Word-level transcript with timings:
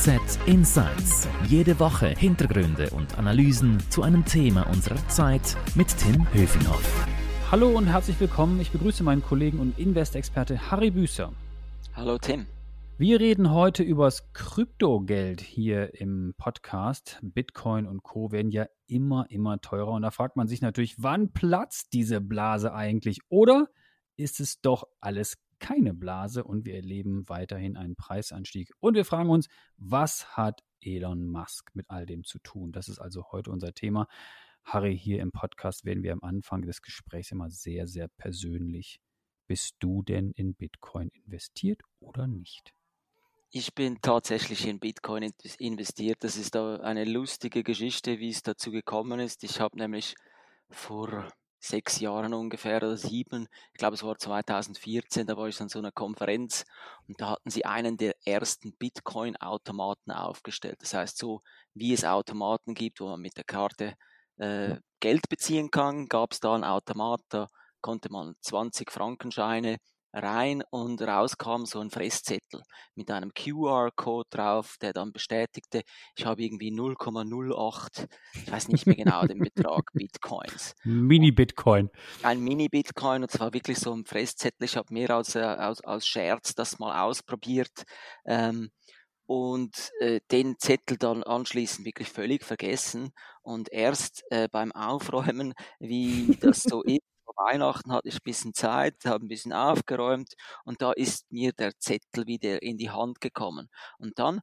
NZZ 0.00 0.38
Insights. 0.46 1.28
Jede 1.46 1.78
Woche 1.78 2.08
Hintergründe 2.08 2.88
und 2.90 3.18
Analysen 3.18 3.78
zu 3.90 4.02
einem 4.02 4.24
Thema 4.24 4.66
unserer 4.70 4.96
Zeit 5.08 5.58
mit 5.74 5.94
Tim 5.98 6.26
Höfinghoff. 6.32 7.06
Hallo 7.50 7.68
und 7.76 7.86
herzlich 7.86 8.18
willkommen. 8.18 8.58
Ich 8.60 8.70
begrüße 8.70 9.02
meinen 9.04 9.22
Kollegen 9.22 9.58
und 9.60 9.78
Invest-Experte 9.78 10.70
Harry 10.70 10.90
Büßer. 10.90 11.34
Hallo 11.94 12.16
Tim. 12.16 12.46
Wir 12.96 13.20
reden 13.20 13.50
heute 13.50 13.82
über 13.82 14.06
das 14.06 14.32
Kryptogeld 14.32 15.42
hier 15.42 16.00
im 16.00 16.32
Podcast. 16.38 17.18
Bitcoin 17.20 17.86
und 17.86 18.02
Co. 18.02 18.32
werden 18.32 18.50
ja 18.50 18.68
immer, 18.86 19.26
immer 19.28 19.60
teurer. 19.60 19.90
Und 19.90 20.00
da 20.00 20.10
fragt 20.10 20.34
man 20.34 20.48
sich 20.48 20.62
natürlich, 20.62 20.94
wann 21.02 21.32
platzt 21.32 21.92
diese 21.92 22.22
Blase 22.22 22.72
eigentlich? 22.72 23.18
Oder 23.28 23.68
ist 24.16 24.40
es 24.40 24.62
doch 24.62 24.84
alles 25.02 25.36
keine 25.60 25.94
Blase 25.94 26.42
und 26.42 26.64
wir 26.64 26.74
erleben 26.74 27.28
weiterhin 27.28 27.76
einen 27.76 27.94
Preisanstieg. 27.94 28.72
Und 28.80 28.94
wir 28.94 29.04
fragen 29.04 29.30
uns, 29.30 29.48
was 29.76 30.36
hat 30.36 30.62
Elon 30.80 31.26
Musk 31.26 31.70
mit 31.74 31.88
all 31.90 32.06
dem 32.06 32.24
zu 32.24 32.38
tun? 32.40 32.72
Das 32.72 32.88
ist 32.88 32.98
also 32.98 33.26
heute 33.30 33.50
unser 33.50 33.72
Thema. 33.72 34.08
Harry, 34.64 34.98
hier 34.98 35.20
im 35.20 35.30
Podcast 35.30 35.84
werden 35.84 36.02
wir 36.02 36.12
am 36.12 36.22
Anfang 36.22 36.62
des 36.62 36.82
Gesprächs 36.82 37.30
immer 37.30 37.50
sehr, 37.50 37.86
sehr 37.86 38.08
persönlich. 38.08 39.00
Bist 39.46 39.76
du 39.80 40.02
denn 40.02 40.32
in 40.32 40.54
Bitcoin 40.54 41.08
investiert 41.08 41.82
oder 41.98 42.26
nicht? 42.26 42.72
Ich 43.50 43.74
bin 43.74 44.00
tatsächlich 44.00 44.66
in 44.68 44.78
Bitcoin 44.78 45.32
investiert. 45.58 46.22
Das 46.22 46.36
ist 46.36 46.54
eine 46.54 47.04
lustige 47.04 47.64
Geschichte, 47.64 48.20
wie 48.20 48.30
es 48.30 48.44
dazu 48.44 48.70
gekommen 48.70 49.18
ist. 49.18 49.42
Ich 49.42 49.60
habe 49.60 49.76
nämlich 49.76 50.14
vor 50.68 51.28
sechs 51.60 52.00
Jahren 52.00 52.34
ungefähr 52.34 52.78
oder 52.78 52.96
sieben, 52.96 53.46
ich 53.72 53.78
glaube 53.78 53.94
es 53.94 54.02
war 54.02 54.18
2014, 54.18 55.26
da 55.26 55.36
war 55.36 55.46
ich 55.46 55.60
an 55.60 55.68
so 55.68 55.78
einer 55.78 55.92
Konferenz 55.92 56.64
und 57.06 57.20
da 57.20 57.30
hatten 57.30 57.50
sie 57.50 57.64
einen 57.64 57.96
der 57.96 58.14
ersten 58.24 58.74
Bitcoin-Automaten 58.76 60.10
aufgestellt. 60.10 60.78
Das 60.80 60.94
heißt, 60.94 61.18
so 61.18 61.42
wie 61.74 61.92
es 61.92 62.04
Automaten 62.04 62.74
gibt, 62.74 63.00
wo 63.00 63.08
man 63.08 63.20
mit 63.20 63.36
der 63.36 63.44
Karte 63.44 63.94
äh, 64.38 64.76
Geld 65.00 65.28
beziehen 65.28 65.70
kann, 65.70 66.06
gab 66.06 66.32
es 66.32 66.40
da 66.40 66.54
einen 66.54 66.64
Automat, 66.64 67.20
da 67.28 67.48
konnte 67.80 68.10
man 68.10 68.34
20 68.40 68.90
Frankenscheine 68.90 69.76
rein 70.12 70.62
und 70.70 71.00
raus 71.02 71.38
kam 71.38 71.66
so 71.66 71.80
ein 71.80 71.90
Fresszettel 71.90 72.62
mit 72.94 73.10
einem 73.10 73.32
QR-Code 73.32 74.28
drauf, 74.30 74.76
der 74.80 74.92
dann 74.92 75.12
bestätigte, 75.12 75.82
ich 76.16 76.24
habe 76.24 76.42
irgendwie 76.42 76.70
0,08, 76.70 78.08
ich 78.34 78.50
weiß 78.50 78.68
nicht 78.68 78.86
mehr 78.86 78.96
genau 78.96 79.26
den 79.26 79.38
Betrag, 79.38 79.90
Bitcoins. 79.94 80.74
Mini-Bitcoin. 80.84 81.90
Ein 82.22 82.40
Mini-Bitcoin 82.40 83.22
und 83.22 83.30
zwar 83.30 83.52
wirklich 83.52 83.78
so 83.78 83.92
ein 83.92 84.04
Fresszettel. 84.04 84.64
Ich 84.64 84.76
habe 84.76 84.92
mehr 84.92 85.10
als, 85.10 85.34
äh, 85.34 85.40
als, 85.40 85.82
als 85.82 86.06
Scherz 86.06 86.54
das 86.54 86.78
mal 86.78 87.02
ausprobiert. 87.02 87.84
Ähm, 88.24 88.70
und 89.30 89.92
äh, 90.00 90.18
den 90.32 90.58
Zettel 90.58 90.96
dann 90.96 91.22
anschließend 91.22 91.86
wirklich 91.86 92.08
völlig 92.08 92.42
vergessen 92.42 93.12
und 93.42 93.70
erst 93.70 94.24
äh, 94.30 94.48
beim 94.50 94.72
Aufräumen, 94.72 95.54
wie 95.78 96.36
das 96.40 96.64
so 96.64 96.82
ist, 96.84 96.98
Weihnachten 97.46 97.92
hatte 97.92 98.08
ich 98.08 98.16
ein 98.16 98.24
bisschen 98.24 98.54
Zeit, 98.54 98.96
habe 99.04 99.24
ein 99.24 99.28
bisschen 99.28 99.52
aufgeräumt 99.52 100.34
und 100.64 100.82
da 100.82 100.92
ist 100.92 101.30
mir 101.32 101.52
der 101.52 101.78
Zettel 101.78 102.26
wieder 102.26 102.62
in 102.62 102.76
die 102.76 102.90
Hand 102.90 103.20
gekommen. 103.20 103.68
Und 103.98 104.18
dann 104.18 104.40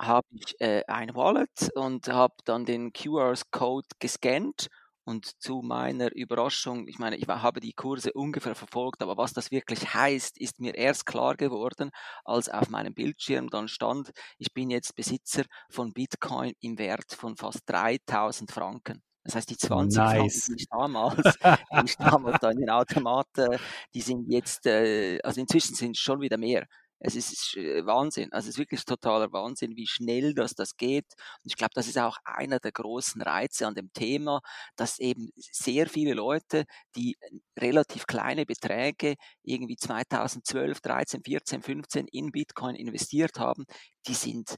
habe 0.00 0.26
ich 0.30 0.60
äh, 0.60 0.82
ein 0.86 1.14
Wallet 1.14 1.70
und 1.74 2.08
habe 2.08 2.34
dann 2.44 2.64
den 2.64 2.92
QR-Code 2.92 3.88
gescannt 3.98 4.68
und 5.04 5.40
zu 5.42 5.62
meiner 5.62 6.12
Überraschung, 6.14 6.86
ich 6.86 6.98
meine, 6.98 7.16
ich 7.16 7.26
habe 7.26 7.60
die 7.60 7.72
Kurse 7.72 8.12
ungefähr 8.12 8.54
verfolgt, 8.54 9.02
aber 9.02 9.16
was 9.16 9.32
das 9.32 9.50
wirklich 9.50 9.94
heißt, 9.94 10.38
ist 10.38 10.60
mir 10.60 10.74
erst 10.74 11.06
klar 11.06 11.36
geworden, 11.36 11.90
als 12.24 12.48
auf 12.48 12.68
meinem 12.70 12.94
Bildschirm 12.94 13.48
dann 13.50 13.68
stand, 13.68 14.10
ich 14.38 14.52
bin 14.52 14.70
jetzt 14.70 14.94
Besitzer 14.94 15.44
von 15.70 15.92
Bitcoin 15.92 16.52
im 16.60 16.78
Wert 16.78 17.12
von 17.12 17.36
fast 17.36 17.62
3000 17.66 18.50
Franken. 18.50 19.02
Das 19.24 19.34
heißt, 19.34 19.50
die 19.50 19.56
20 19.56 19.98
nice. 19.98 20.44
Franken, 20.44 20.56
die 20.56 20.62
ich 20.62 20.68
damals, 20.68 21.22
die 21.22 21.84
ich 21.84 21.96
damals 21.96 22.38
da 22.40 22.50
in 22.50 22.58
den 22.58 22.70
Automaten, 22.70 23.58
die 23.94 24.00
sind 24.00 24.30
jetzt, 24.30 24.66
äh, 24.66 25.18
also 25.22 25.40
inzwischen 25.40 25.74
sind 25.74 25.96
es 25.96 26.00
schon 26.00 26.20
wieder 26.20 26.38
mehr. 26.38 26.66
Es 27.02 27.16
ist 27.16 27.56
äh, 27.56 27.84
Wahnsinn. 27.86 28.30
Also 28.32 28.48
es 28.48 28.54
ist 28.54 28.58
wirklich 28.58 28.84
totaler 28.84 29.32
Wahnsinn, 29.32 29.74
wie 29.74 29.86
schnell 29.86 30.34
das, 30.34 30.54
das 30.54 30.76
geht. 30.76 31.06
Und 31.42 31.50
ich 31.50 31.56
glaube, 31.56 31.72
das 31.74 31.88
ist 31.88 31.98
auch 31.98 32.18
einer 32.24 32.60
der 32.60 32.72
großen 32.72 33.22
Reize 33.22 33.66
an 33.66 33.74
dem 33.74 33.90
Thema, 33.92 34.40
dass 34.76 34.98
eben 34.98 35.30
sehr 35.36 35.88
viele 35.88 36.12
Leute, 36.12 36.64
die 36.96 37.16
relativ 37.58 38.06
kleine 38.06 38.44
Beträge 38.44 39.16
irgendwie 39.42 39.76
2012, 39.76 40.80
13, 40.80 41.22
14, 41.24 41.62
15 41.62 42.06
in 42.08 42.32
Bitcoin 42.32 42.74
investiert 42.76 43.38
haben, 43.38 43.64
die 44.06 44.14
sind 44.14 44.56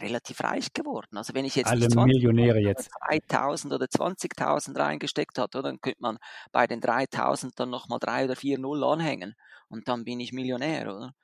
relativ 0.00 0.42
reich 0.42 0.72
geworden. 0.72 1.16
Also 1.16 1.34
wenn 1.34 1.44
ich 1.44 1.56
jetzt 1.56 1.70
alle 1.70 1.88
Millionäre 1.88 2.58
jetzt 2.58 2.90
3000 3.10 3.74
oder 3.74 3.86
20.000 3.86 4.78
reingesteckt 4.78 5.38
hat, 5.38 5.54
dann 5.54 5.80
könnte 5.80 6.00
man 6.00 6.18
bei 6.52 6.66
den 6.66 6.80
3000 6.80 7.58
dann 7.58 7.70
nochmal 7.70 7.98
drei 7.98 8.24
oder 8.24 8.36
vier 8.36 8.58
Null 8.58 8.84
anhängen 8.84 9.34
und 9.68 9.88
dann 9.88 10.04
bin 10.04 10.20
ich 10.20 10.32
Millionär, 10.32 10.82
oder? 10.82 11.14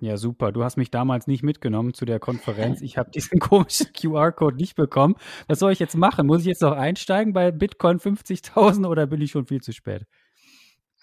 Ja, 0.00 0.16
super. 0.16 0.50
Du 0.50 0.64
hast 0.64 0.76
mich 0.76 0.90
damals 0.90 1.28
nicht 1.28 1.44
mitgenommen 1.44 1.94
zu 1.94 2.04
der 2.04 2.18
Konferenz. 2.18 2.80
Ich 2.82 2.98
habe 2.98 3.10
diesen 3.10 3.38
komischen 3.38 3.92
QR-Code 3.92 4.56
nicht 4.56 4.74
bekommen. 4.74 5.14
Was 5.46 5.60
soll 5.60 5.72
ich 5.72 5.78
jetzt 5.78 5.96
machen? 5.96 6.26
Muss 6.26 6.40
ich 6.40 6.46
jetzt 6.46 6.62
noch 6.62 6.72
einsteigen 6.72 7.32
bei 7.32 7.52
Bitcoin 7.52 7.98
50.000 7.98 8.88
oder 8.88 9.06
bin 9.06 9.20
ich 9.20 9.30
schon 9.30 9.46
viel 9.46 9.60
zu 9.60 9.72
spät? 9.72 10.04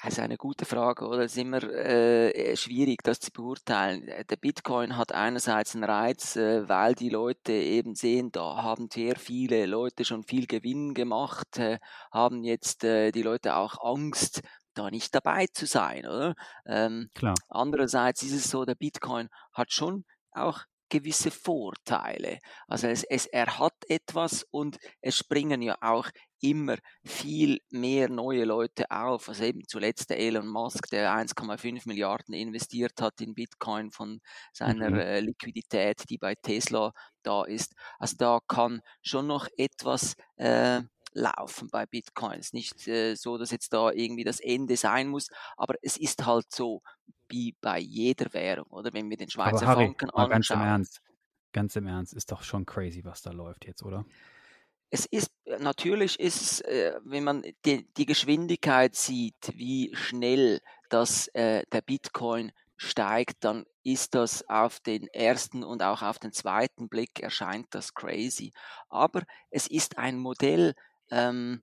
Das 0.02 0.14
ist 0.14 0.20
eine 0.20 0.38
gute 0.38 0.66
Frage, 0.66 1.06
oder? 1.06 1.24
Es 1.24 1.34
ist 1.34 1.42
immer 1.42 1.62
äh, 1.62 2.56
schwierig, 2.56 3.04
das 3.04 3.20
zu 3.20 3.32
beurteilen. 3.32 4.06
Der 4.30 4.36
Bitcoin 4.38 4.96
hat 4.96 5.12
einerseits 5.12 5.76
einen 5.76 5.84
Reiz, 5.84 6.38
äh, 6.38 6.70
weil 6.70 6.96
die 6.96 7.10
Leute 7.10 7.52
eben 7.52 7.96
sehen, 7.96 8.32
da 8.32 8.64
haben 8.64 8.88
sehr 8.92 9.18
viele 9.18 9.66
Leute 9.66 10.06
schon 10.06 10.24
viel 10.24 10.48
Gewinn 10.48 10.94
gemacht, 10.94 11.58
äh, 11.58 11.80
haben 12.14 12.46
jetzt 12.46 12.86
äh, 12.86 13.12
die 13.12 13.24
Leute 13.24 13.56
auch 13.56 13.76
Angst, 13.84 14.42
da 14.74 14.90
nicht 14.90 15.14
dabei 15.14 15.48
zu 15.48 15.66
sein, 15.66 16.06
oder? 16.06 16.34
Ähm, 16.66 17.10
Klar. 17.14 17.36
Andererseits 17.50 18.24
ist 18.24 18.34
es 18.34 18.46
so, 18.46 18.64
der 18.64 18.76
Bitcoin 18.76 19.28
hat 19.52 19.74
schon 19.74 20.06
auch 20.32 20.62
gewisse 20.90 21.32
Vorteile. 21.32 22.40
Also 22.68 22.88
es, 22.88 23.04
es, 23.04 23.26
er 23.26 23.60
hat 23.60 23.76
etwas 23.88 24.46
und 24.50 24.78
es 25.02 25.18
springen 25.18 25.62
ja 25.62 25.78
auch 25.82 26.10
immer 26.42 26.78
viel 27.04 27.60
mehr 27.70 28.10
neue 28.10 28.46
Leute 28.46 28.90
auf. 28.92 29.30
Also 29.30 29.44
eben 29.44 29.68
zuletzt 29.68 30.10
der 30.10 30.20
Elon 30.20 30.48
Musk, 30.48 30.90
der 30.90 31.12
1,5 31.12 31.84
Milliarden 31.86 32.34
investiert 32.34 33.02
hat 33.02 33.22
in 33.22 33.34
Bitcoin 33.34 33.92
von 33.92 34.22
seiner 34.54 34.90
mhm. 34.90 35.00
äh, 35.00 35.20
Liquidität, 35.20 36.10
die 36.10 36.18
bei 36.18 36.36
Tesla 36.36 36.94
da 37.24 37.44
ist. 37.44 37.76
Also 37.98 38.16
da 38.18 38.40
kann 38.48 38.82
schon 39.02 39.28
noch 39.28 39.48
etwas 39.58 40.16
äh, 40.38 40.82
laufen 41.14 41.70
bei 41.70 41.86
Bitcoins. 41.86 42.54
Nicht 42.54 42.88
äh, 42.88 43.16
so, 43.16 43.38
dass 43.38 43.52
jetzt 43.52 43.74
da 43.74 43.92
irgendwie 43.92 44.24
das 44.24 44.40
Ende 44.40 44.78
sein 44.78 45.08
muss, 45.08 45.28
aber 45.58 45.76
es 45.82 45.98
ist 45.98 46.26
halt 46.26 46.46
so 46.52 46.82
wie 47.30 47.56
bei 47.62 47.80
jeder 47.80 48.34
Währung, 48.34 48.68
oder? 48.72 48.94
Wenn 48.94 49.10
wir 49.10 49.18
den 49.18 49.30
Schweizer 49.30 49.68
Harry, 49.68 49.86
Franken 49.86 50.10
anschauen. 50.10 50.30
Ganz 50.30 50.50
im 50.50 50.62
Ernst, 50.62 51.02
ganz 51.52 51.76
im 51.76 51.88
Ernst, 51.88 52.14
ist 52.14 52.32
doch 52.32 52.44
schon 52.44 52.66
crazy, 52.66 53.04
was 53.04 53.22
da 53.22 53.32
läuft 53.32 53.66
jetzt, 53.66 53.84
oder? 53.84 54.06
Es 54.90 55.06
ist, 55.06 55.32
äh, 55.46 55.60
natürlich 55.60 56.20
ist 56.20 56.62
äh, 56.66 57.00
wenn 57.04 57.24
man 57.24 57.44
die, 57.66 57.88
die 57.94 58.06
Geschwindigkeit 58.06 58.96
sieht, 58.96 59.54
wie 59.56 59.96
schnell 59.96 60.62
das, 60.90 61.28
äh, 61.30 61.64
der 61.72 61.82
Bitcoin 61.82 62.52
steigt, 62.78 63.44
dann 63.44 63.66
ist 63.84 64.16
das 64.16 64.48
auf 64.48 64.80
den 64.80 65.08
ersten 65.08 65.64
und 65.64 65.84
auch 65.84 66.02
auf 66.02 66.18
den 66.18 66.32
zweiten 66.32 66.88
Blick 66.88 67.20
erscheint 67.20 67.68
das 67.72 67.94
crazy. 67.94 68.54
Aber 68.88 69.24
es 69.50 69.68
ist 69.68 69.98
ein 69.98 70.18
Modell, 70.18 70.74
ähm, 71.12 71.62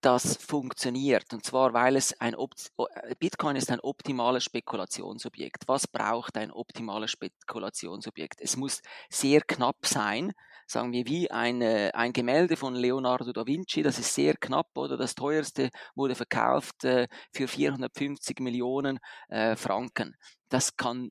das 0.00 0.36
funktioniert. 0.36 1.32
Und 1.32 1.44
zwar, 1.44 1.72
weil 1.74 1.96
es 1.96 2.18
ein 2.20 2.34
äh, 2.34 3.14
Bitcoin 3.18 3.56
ist 3.56 3.70
ein 3.70 3.80
optimales 3.80 4.44
Spekulationsobjekt. 4.44 5.64
Was 5.66 5.86
braucht 5.86 6.36
ein 6.36 6.50
optimales 6.50 7.10
Spekulationsobjekt? 7.10 8.40
Es 8.40 8.56
muss 8.56 8.82
sehr 9.10 9.42
knapp 9.42 9.86
sein, 9.86 10.32
sagen 10.70 10.92
wir 10.92 11.06
wie 11.06 11.30
eine, 11.30 11.94
ein 11.94 12.12
Gemälde 12.12 12.56
von 12.56 12.74
Leonardo 12.74 13.32
da 13.32 13.46
Vinci, 13.46 13.82
das 13.82 13.98
ist 13.98 14.14
sehr 14.14 14.34
knapp, 14.36 14.68
oder 14.76 14.96
das 14.96 15.14
teuerste 15.14 15.70
wurde 15.94 16.14
verkauft 16.14 16.84
äh, 16.84 17.08
für 17.34 17.48
450 17.48 18.40
Millionen 18.40 18.98
äh, 19.28 19.56
Franken. 19.56 20.14
Das 20.48 20.76
kann 20.76 21.10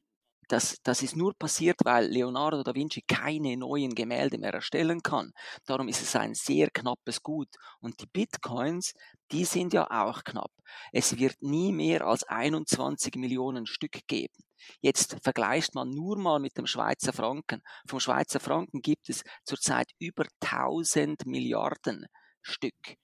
das, 0.50 0.78
das 0.84 1.04
ist 1.04 1.16
nur 1.16 1.34
passiert, 1.36 1.78
weil 1.84 2.08
Leonardo 2.08 2.64
da 2.64 2.74
Vinci 2.74 3.04
keine 3.08 3.56
neuen 3.56 3.94
Gemälde 3.94 4.38
mehr 4.38 4.54
erstellen 4.54 5.02
kann. 5.02 5.32
Darum 5.66 5.88
ist 5.88 6.02
es 6.02 6.16
ein 6.16 6.34
sehr 6.34 6.70
knappes 6.72 7.22
Gut. 7.22 7.50
Und 7.80 8.02
die 8.02 8.08
Bitcoins, 8.08 8.94
die 9.32 9.46
sind 9.46 9.74
ja 9.74 9.90
auch 9.90 10.24
knapp. 10.24 10.52
Es 10.92 11.18
wird 11.18 11.36
nie 11.42 11.72
mehr 11.72 12.06
als 12.06 12.24
21 12.24 13.16
Millionen 13.16 13.68
Stück 13.68 14.00
geben. 14.08 14.44
Jetzt 14.82 15.18
vergleicht 15.24 15.76
man 15.76 15.90
nur 15.92 16.18
mal 16.18 16.40
mit 16.40 16.58
dem 16.58 16.66
Schweizer 16.66 17.14
Franken. 17.14 17.62
Vom 17.88 18.00
Schweizer 18.00 18.40
Franken 18.40 18.82
gibt 18.82 19.08
es 19.10 19.24
zurzeit 19.46 19.92
über 20.00 20.26
1000 20.42 21.26
Milliarden 21.26 22.08
Stück. 22.42 22.98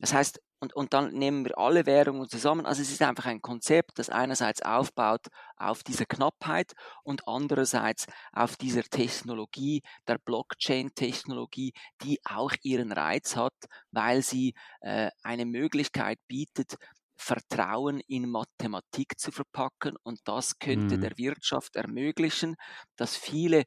Das 0.00 0.12
heißt, 0.12 0.40
und, 0.60 0.72
und 0.74 0.94
dann 0.94 1.12
nehmen 1.12 1.44
wir 1.44 1.58
alle 1.58 1.84
Währungen 1.84 2.26
zusammen. 2.28 2.64
Also 2.64 2.80
es 2.80 2.90
ist 2.90 3.02
einfach 3.02 3.26
ein 3.26 3.42
Konzept, 3.42 3.98
das 3.98 4.08
einerseits 4.08 4.62
aufbaut 4.62 5.26
auf 5.56 5.82
dieser 5.82 6.06
Knappheit 6.06 6.72
und 7.02 7.28
andererseits 7.28 8.06
auf 8.32 8.56
dieser 8.56 8.82
Technologie, 8.82 9.82
der 10.08 10.18
Blockchain-Technologie, 10.18 11.72
die 12.02 12.18
auch 12.24 12.52
ihren 12.62 12.92
Reiz 12.92 13.36
hat, 13.36 13.52
weil 13.90 14.22
sie 14.22 14.54
äh, 14.80 15.10
eine 15.22 15.44
Möglichkeit 15.44 16.18
bietet, 16.28 16.76
Vertrauen 17.16 18.00
in 18.00 18.28
Mathematik 18.28 19.18
zu 19.18 19.30
verpacken 19.32 19.96
und 20.02 20.20
das 20.24 20.58
könnte 20.58 20.96
mhm. 20.96 21.00
der 21.02 21.18
Wirtschaft 21.18 21.76
ermöglichen, 21.76 22.56
dass 22.96 23.16
viele 23.16 23.64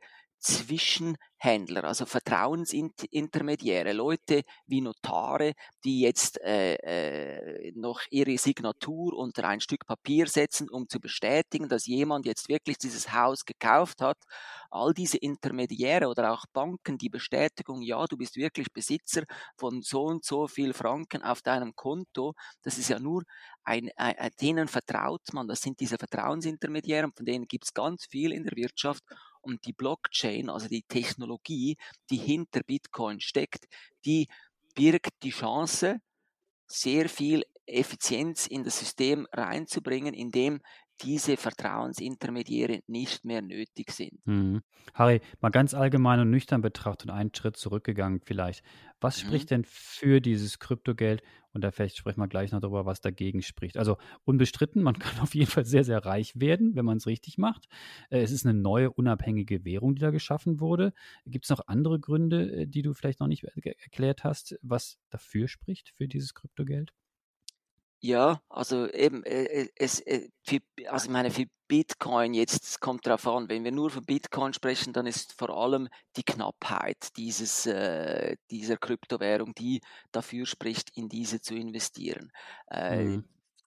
Zwischenhändler, 1.38 1.84
also 1.84 2.06
Vertrauensintermediäre, 2.06 3.94
Leute 3.94 4.44
wie 4.66 4.82
Notare, 4.82 5.54
die 5.84 6.02
jetzt 6.02 6.40
äh, 6.42 6.76
äh, 6.76 7.72
noch 7.76 8.02
ihre 8.10 8.38
Signatur 8.38 9.14
unter 9.14 9.48
ein 9.48 9.62
Stück 9.62 9.86
Papier 9.86 10.28
setzen, 10.28 10.70
um 10.70 10.88
zu 10.88 11.00
bestätigen, 11.00 11.70
dass 11.70 11.86
jemand 11.86 12.26
jetzt 12.26 12.50
wirklich 12.50 12.78
dieses 12.78 13.14
Haus 13.14 13.46
gekauft 13.46 14.02
hat. 14.02 14.18
All 14.70 14.94
diese 14.94 15.18
Intermediäre 15.18 16.08
oder 16.08 16.32
auch 16.32 16.46
Banken, 16.54 16.98
die 16.98 17.10
Bestätigung, 17.10 17.82
ja, 17.82 18.06
du 18.06 18.18
bist 18.18 18.36
wirklich 18.36 18.72
Besitzer 18.74 19.24
von 19.58 19.82
so 19.82 20.04
und 20.04 20.26
so 20.26 20.48
viel 20.48 20.74
Franken 20.74 21.24
auf 21.24 21.42
deinem 21.42 21.76
Konto, 21.76 22.34
das 22.64 22.78
ist 22.78 22.90
ja 22.90 23.00
nur 23.00 23.24
ein, 23.64 23.90
ein, 23.98 24.32
denen 24.42 24.68
vertraut 24.68 25.34
man, 25.34 25.48
das 25.48 25.62
sind 25.62 25.80
diese 25.80 25.98
Vertrauensintermediäre, 25.98 27.10
von 27.16 27.26
denen 27.26 27.48
gibt 27.48 27.66
es 27.66 27.74
ganz 27.74 28.06
viel 28.06 28.32
in 28.32 28.44
der 28.44 28.56
Wirtschaft. 28.56 29.04
Und 29.42 29.66
die 29.66 29.74
Blockchain, 29.74 30.50
also 30.50 30.68
die 30.68 30.84
Technologie, 30.84 31.27
die 32.10 32.18
hinter 32.18 32.62
Bitcoin 32.64 33.20
steckt, 33.20 33.68
die 34.06 34.28
birgt 34.76 35.24
die 35.24 35.32
Chance, 35.32 36.00
sehr 36.68 37.10
viel 37.10 37.44
Effizienz 37.66 38.48
in 38.48 38.64
das 38.64 38.80
System 38.80 39.28
reinzubringen, 39.32 40.14
indem 40.14 40.62
diese 41.02 41.38
Vertrauensintermediäre 41.38 42.82
nicht 42.88 43.26
mehr 43.26 43.42
nötig 43.42 43.92
sind. 43.92 44.26
Mhm. 44.26 44.62
Harry, 44.94 45.22
mal 45.42 45.50
ganz 45.50 45.74
allgemein 45.74 46.20
und 46.20 46.30
nüchtern 46.30 46.62
betrachtet, 46.62 47.10
einen 47.12 47.34
Schritt 47.34 47.58
zurückgegangen 47.58 48.22
vielleicht. 48.22 48.64
Was 49.00 49.22
mhm. 49.22 49.28
spricht 49.28 49.52
denn 49.52 49.64
für 49.66 50.22
dieses 50.22 50.60
Kryptogeld? 50.60 51.22
Und 51.54 51.64
da 51.64 51.72
vielleicht 51.72 51.98
sprechen 51.98 52.20
wir 52.20 52.28
gleich 52.28 52.52
noch 52.52 52.60
darüber, 52.60 52.86
was 52.86 53.02
dagegen 53.02 53.42
spricht. 53.42 53.78
Also 53.78 53.98
unbestritten, 54.26 54.84
man 54.84 55.00
kann 55.00 55.20
auf 55.22 55.34
jeden 55.34 55.50
Fall 55.50 55.66
sehr, 55.66 55.84
sehr 55.84 56.06
reich 56.06 56.40
werden, 56.40 56.76
wenn 56.76 56.86
man 56.86 56.98
es 56.98 57.08
richtig 57.08 57.38
macht. 57.38 57.68
Äh, 58.10 58.22
es 58.22 58.32
ist 58.32 58.46
eine 58.46 58.58
neue, 58.58 58.92
unabhängige 58.92 59.66
Währung, 59.66 59.96
die 59.96 60.02
da 60.02 60.12
geschaffen 60.12 60.60
wurde. 60.60 60.94
Gibt 61.26 61.46
es 61.46 61.50
noch 61.50 61.68
andere 61.68 62.00
Gründe, 62.00 62.52
äh, 62.52 62.68
die 62.68 62.82
du 62.82 62.94
vielleicht 62.94 63.20
noch 63.20 63.28
nicht 63.28 63.44
erklärt 63.44 64.24
hast, 64.24 64.58
was 64.62 65.00
dafür 65.10 65.48
spricht, 65.48 65.90
für 65.90 66.08
dieses 66.08 66.34
Kryptogeld? 66.34 66.94
Ja, 68.00 68.42
also 68.50 68.88
eben, 68.92 69.24
äh, 69.24 69.44
äh, 69.44 69.70
es, 69.76 70.00
äh, 70.02 70.30
für, 70.44 70.60
also 70.88 71.06
ich 71.06 71.12
meine, 71.12 71.32
für 71.32 71.46
Bitcoin 71.68 72.34
jetzt, 72.34 72.64
es 72.64 72.80
kommt 72.80 73.08
darauf 73.08 73.28
an, 73.28 73.50
wenn 73.50 73.64
wir 73.64 73.72
nur 73.72 73.90
von 73.90 74.06
Bitcoin 74.06 74.54
sprechen, 74.54 74.94
dann 74.94 75.08
ist 75.08 75.34
vor 75.34 75.50
allem 75.50 75.90
die 76.16 76.24
Knappheit 76.24 77.18
dieses, 77.18 77.66
äh, 77.66 78.38
dieser 78.52 78.78
Kryptowährung, 78.78 79.54
die 79.56 79.82
dafür 80.12 80.46
spricht, 80.46 80.96
in 80.96 81.10
diese 81.10 81.42
zu 81.42 81.56
investieren. 81.56 82.32
Äh, 82.70 83.04
mhm. 83.04 83.24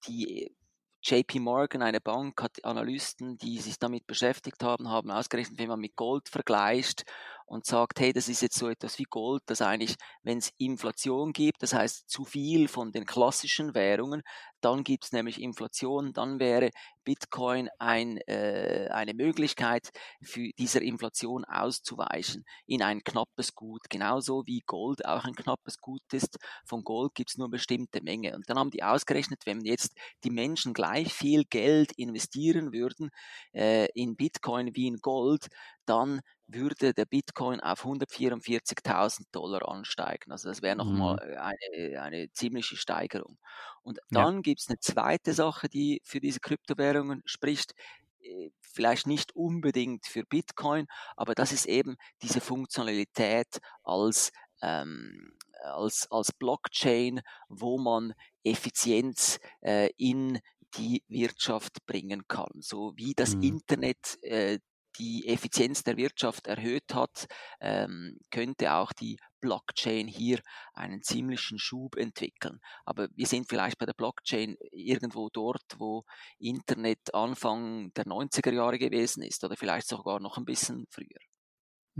Die 0.06 0.54
JP 1.02 1.40
Morgan, 1.40 1.82
eine 1.82 2.00
Bank, 2.00 2.42
hat 2.42 2.64
Analysten, 2.64 3.36
die 3.38 3.58
sich 3.58 3.78
damit 3.78 4.06
beschäftigt 4.06 4.62
haben, 4.62 4.90
haben 4.90 5.10
ausgerechnet, 5.10 5.58
wenn 5.58 5.68
man 5.68 5.80
mit 5.80 5.96
Gold 5.96 6.28
vergleicht 6.28 7.04
und 7.50 7.66
sagt, 7.66 7.98
hey, 7.98 8.12
das 8.12 8.28
ist 8.28 8.42
jetzt 8.42 8.56
so 8.56 8.68
etwas 8.68 8.98
wie 9.00 9.04
Gold, 9.10 9.42
dass 9.46 9.60
eigentlich, 9.60 9.96
wenn 10.22 10.38
es 10.38 10.52
Inflation 10.56 11.32
gibt, 11.32 11.62
das 11.62 11.74
heißt 11.74 12.08
zu 12.08 12.24
viel 12.24 12.68
von 12.68 12.92
den 12.92 13.04
klassischen 13.04 13.74
Währungen, 13.74 14.22
dann 14.60 14.84
gibt 14.84 15.04
es 15.04 15.12
nämlich 15.12 15.40
Inflation, 15.40 16.12
dann 16.12 16.38
wäre 16.38 16.70
Bitcoin 17.04 17.68
ein, 17.78 18.18
äh, 18.28 18.88
eine 18.92 19.14
Möglichkeit, 19.14 19.90
für 20.22 20.50
dieser 20.58 20.82
Inflation 20.82 21.44
auszuweichen 21.44 22.44
in 22.66 22.82
ein 22.82 23.02
knappes 23.02 23.54
Gut, 23.54 23.80
genauso 23.88 24.46
wie 24.46 24.60
Gold 24.66 25.04
auch 25.04 25.24
ein 25.24 25.34
knappes 25.34 25.78
Gut 25.78 26.02
ist. 26.12 26.38
Von 26.64 26.84
Gold 26.84 27.14
gibt 27.14 27.30
es 27.30 27.38
nur 27.38 27.50
bestimmte 27.50 28.00
Menge. 28.02 28.36
Und 28.36 28.48
dann 28.48 28.58
haben 28.58 28.70
die 28.70 28.84
ausgerechnet, 28.84 29.40
wenn 29.44 29.64
jetzt 29.64 29.96
die 30.22 30.30
Menschen 30.30 30.72
gleich 30.72 31.12
viel 31.12 31.44
Geld 31.44 31.90
investieren 31.96 32.72
würden 32.72 33.10
äh, 33.52 33.88
in 33.94 34.14
Bitcoin 34.14 34.76
wie 34.76 34.86
in 34.86 34.98
Gold, 34.98 35.48
dann 35.90 36.20
würde 36.46 36.94
der 36.94 37.04
Bitcoin 37.04 37.60
auf 37.60 37.84
144.000 37.84 39.24
Dollar 39.32 39.68
ansteigen. 39.68 40.32
Also 40.32 40.48
das 40.48 40.62
wäre 40.62 40.76
nochmal 40.76 41.16
mhm. 41.16 41.36
eine, 41.36 42.02
eine 42.02 42.32
ziemliche 42.32 42.76
Steigerung. 42.76 43.38
Und 43.82 43.98
dann 44.10 44.36
ja. 44.36 44.40
gibt 44.40 44.60
es 44.60 44.68
eine 44.68 44.78
zweite 44.78 45.32
Sache, 45.32 45.68
die 45.68 46.00
für 46.04 46.20
diese 46.20 46.40
Kryptowährungen 46.40 47.22
spricht 47.24 47.74
äh, 48.22 48.50
vielleicht 48.60 49.06
nicht 49.06 49.34
unbedingt 49.34 50.06
für 50.06 50.24
Bitcoin, 50.24 50.86
aber 51.16 51.34
das 51.34 51.52
ist 51.52 51.66
eben 51.66 51.96
diese 52.22 52.40
Funktionalität 52.40 53.58
als, 53.82 54.30
ähm, 54.62 55.32
als, 55.64 56.06
als 56.10 56.32
Blockchain, 56.32 57.20
wo 57.48 57.78
man 57.78 58.14
Effizienz 58.44 59.40
äh, 59.60 59.90
in 59.96 60.38
die 60.76 61.02
Wirtschaft 61.08 61.84
bringen 61.86 62.28
kann. 62.28 62.52
So 62.60 62.92
wie 62.96 63.14
das 63.14 63.34
mhm. 63.34 63.42
Internet 63.42 64.22
äh, 64.22 64.60
die 64.98 65.26
Effizienz 65.28 65.82
der 65.82 65.96
Wirtschaft 65.96 66.46
erhöht 66.46 66.94
hat, 66.94 67.26
ähm, 67.60 68.18
könnte 68.30 68.74
auch 68.74 68.92
die 68.92 69.18
Blockchain 69.40 70.06
hier 70.06 70.40
einen 70.74 71.02
ziemlichen 71.02 71.58
Schub 71.58 71.96
entwickeln. 71.96 72.60
Aber 72.84 73.08
wir 73.14 73.26
sind 73.26 73.48
vielleicht 73.48 73.78
bei 73.78 73.86
der 73.86 73.94
Blockchain 73.94 74.56
irgendwo 74.72 75.28
dort, 75.30 75.64
wo 75.78 76.04
Internet 76.38 77.14
Anfang 77.14 77.92
der 77.94 78.04
90er 78.04 78.52
Jahre 78.52 78.78
gewesen 78.78 79.22
ist 79.22 79.42
oder 79.44 79.56
vielleicht 79.56 79.88
sogar 79.88 80.20
noch 80.20 80.36
ein 80.36 80.44
bisschen 80.44 80.86
früher. 80.90 81.29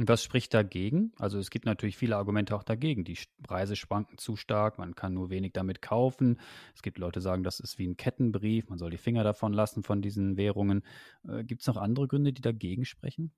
Was 0.02 0.24
spricht 0.24 0.54
dagegen? 0.54 1.12
Also 1.18 1.38
es 1.38 1.50
gibt 1.50 1.66
natürlich 1.66 1.98
viele 1.98 2.16
Argumente 2.16 2.56
auch 2.56 2.62
dagegen. 2.62 3.04
Die 3.04 3.18
Preise 3.42 3.76
schwanken 3.76 4.16
zu 4.16 4.34
stark, 4.34 4.78
man 4.78 4.94
kann 4.94 5.12
nur 5.12 5.28
wenig 5.28 5.52
damit 5.52 5.82
kaufen. 5.82 6.40
Es 6.74 6.80
gibt 6.80 6.96
Leute, 6.96 7.20
die 7.20 7.24
sagen, 7.24 7.42
das 7.42 7.60
ist 7.60 7.78
wie 7.78 7.86
ein 7.86 7.98
Kettenbrief, 7.98 8.70
man 8.70 8.78
soll 8.78 8.90
die 8.90 8.96
Finger 8.96 9.24
davon 9.24 9.52
lassen 9.52 9.82
von 9.82 10.00
diesen 10.00 10.38
Währungen. 10.38 10.84
Äh, 11.28 11.44
gibt 11.44 11.60
es 11.60 11.66
noch 11.66 11.76
andere 11.76 12.08
Gründe, 12.08 12.32
die 12.32 12.40
dagegen 12.40 12.86
sprechen? 12.86 13.34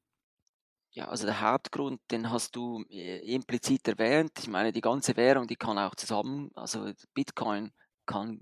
Ja, 0.92 1.08
also 1.08 1.26
der 1.26 1.40
Hauptgrund, 1.40 2.00
den 2.12 2.30
hast 2.30 2.54
du 2.54 2.84
äh, 2.90 3.18
implizit 3.34 3.88
erwähnt. 3.88 4.32
Ich 4.38 4.48
meine, 4.48 4.70
die 4.72 4.82
ganze 4.82 5.16
Währung, 5.16 5.48
die 5.48 5.56
kann 5.56 5.78
auch 5.78 5.96
zusammen, 5.96 6.50
also 6.54 6.92
Bitcoin 7.14 7.72
kann 8.06 8.40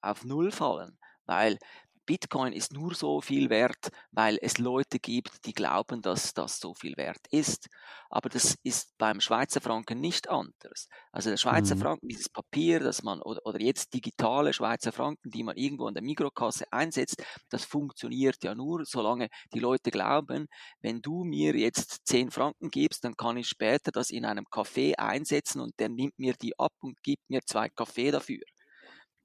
auf 0.00 0.24
Null 0.24 0.52
fallen, 0.52 0.96
weil 1.26 1.58
Bitcoin 2.08 2.54
ist 2.54 2.72
nur 2.72 2.94
so 2.94 3.20
viel 3.20 3.50
wert, 3.50 3.90
weil 4.12 4.38
es 4.40 4.56
Leute 4.56 4.98
gibt, 4.98 5.44
die 5.44 5.52
glauben, 5.52 6.00
dass 6.00 6.32
das 6.32 6.58
so 6.58 6.72
viel 6.72 6.96
wert 6.96 7.20
ist. 7.30 7.68
Aber 8.08 8.30
das 8.30 8.56
ist 8.62 8.96
beim 8.96 9.20
Schweizer 9.20 9.60
Franken 9.60 10.00
nicht 10.00 10.30
anders. 10.30 10.88
Also 11.12 11.28
der 11.28 11.36
Schweizer 11.36 11.74
mhm. 11.74 11.80
Franken, 11.80 12.08
dieses 12.08 12.30
Papier, 12.30 12.80
das 12.80 13.02
man, 13.02 13.20
oder, 13.20 13.44
oder 13.44 13.60
jetzt 13.60 13.92
digitale 13.92 14.54
Schweizer 14.54 14.90
Franken, 14.90 15.28
die 15.28 15.42
man 15.42 15.58
irgendwo 15.58 15.86
an 15.86 15.92
der 15.92 16.02
Mikrokasse 16.02 16.64
einsetzt, 16.72 17.22
das 17.50 17.66
funktioniert 17.66 18.42
ja 18.42 18.54
nur, 18.54 18.86
solange 18.86 19.28
die 19.52 19.60
Leute 19.60 19.90
glauben, 19.90 20.46
wenn 20.80 21.02
du 21.02 21.24
mir 21.24 21.54
jetzt 21.56 22.06
10 22.06 22.30
Franken 22.30 22.70
gibst, 22.70 23.04
dann 23.04 23.16
kann 23.16 23.36
ich 23.36 23.48
später 23.48 23.92
das 23.92 24.08
in 24.08 24.24
einem 24.24 24.46
Café 24.46 24.94
einsetzen 24.94 25.60
und 25.60 25.78
der 25.78 25.90
nimmt 25.90 26.18
mir 26.18 26.32
die 26.40 26.58
ab 26.58 26.72
und 26.80 27.02
gibt 27.02 27.28
mir 27.28 27.42
zwei 27.44 27.68
Kaffee 27.68 28.10
dafür. 28.10 28.40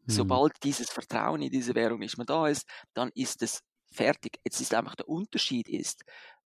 Mhm. 0.06 0.12
Sobald 0.12 0.54
dieses 0.64 0.90
Vertrauen 0.90 1.42
in 1.42 1.52
diese 1.52 1.76
Währung 1.76 2.00
nicht 2.00 2.18
mehr 2.18 2.26
da 2.26 2.48
ist, 2.48 2.68
dann 2.94 3.10
ist 3.16 3.42
es 3.42 3.62
fertig. 3.92 4.40
Jetzt 4.44 4.62
ist 4.62 4.74
einfach 4.74 4.96
der 4.96 5.08
Unterschied 5.08 5.68
ist, 5.70 6.04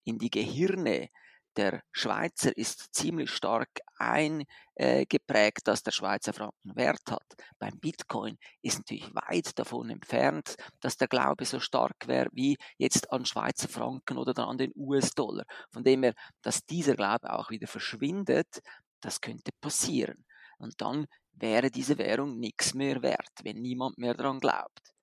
in 0.03 0.17
die 0.17 0.29
Gehirne 0.29 1.09
der 1.57 1.81
Schweizer 1.91 2.55
ist 2.55 2.93
ziemlich 2.93 3.29
stark 3.29 3.69
eingeprägt, 3.97 5.67
dass 5.67 5.83
der 5.83 5.91
Schweizer 5.91 6.33
Franken 6.33 6.75
Wert 6.75 7.09
hat. 7.09 7.25
Beim 7.59 7.77
Bitcoin 7.79 8.37
ist 8.61 8.77
natürlich 8.79 9.13
weit 9.13 9.57
davon 9.59 9.89
entfernt, 9.89 10.55
dass 10.79 10.97
der 10.97 11.07
Glaube 11.07 11.45
so 11.45 11.59
stark 11.59 12.07
wäre 12.07 12.29
wie 12.31 12.57
jetzt 12.77 13.11
an 13.11 13.25
Schweizer 13.25 13.67
Franken 13.67 14.17
oder 14.17 14.33
dann 14.33 14.49
an 14.49 14.57
den 14.57 14.71
US-Dollar. 14.75 15.43
Von 15.69 15.83
dem 15.83 16.03
her, 16.03 16.13
dass 16.41 16.65
dieser 16.65 16.95
Glaube 16.95 17.31
auch 17.33 17.49
wieder 17.49 17.67
verschwindet, 17.67 18.61
das 19.01 19.19
könnte 19.19 19.51
passieren. 19.59 20.25
Und 20.57 20.79
dann 20.79 21.07
wäre 21.33 21.71
diese 21.71 21.97
Währung 21.97 22.39
nichts 22.39 22.73
mehr 22.73 23.01
wert, 23.01 23.31
wenn 23.43 23.61
niemand 23.61 23.97
mehr 23.97 24.13
daran 24.13 24.39
glaubt. 24.39 24.93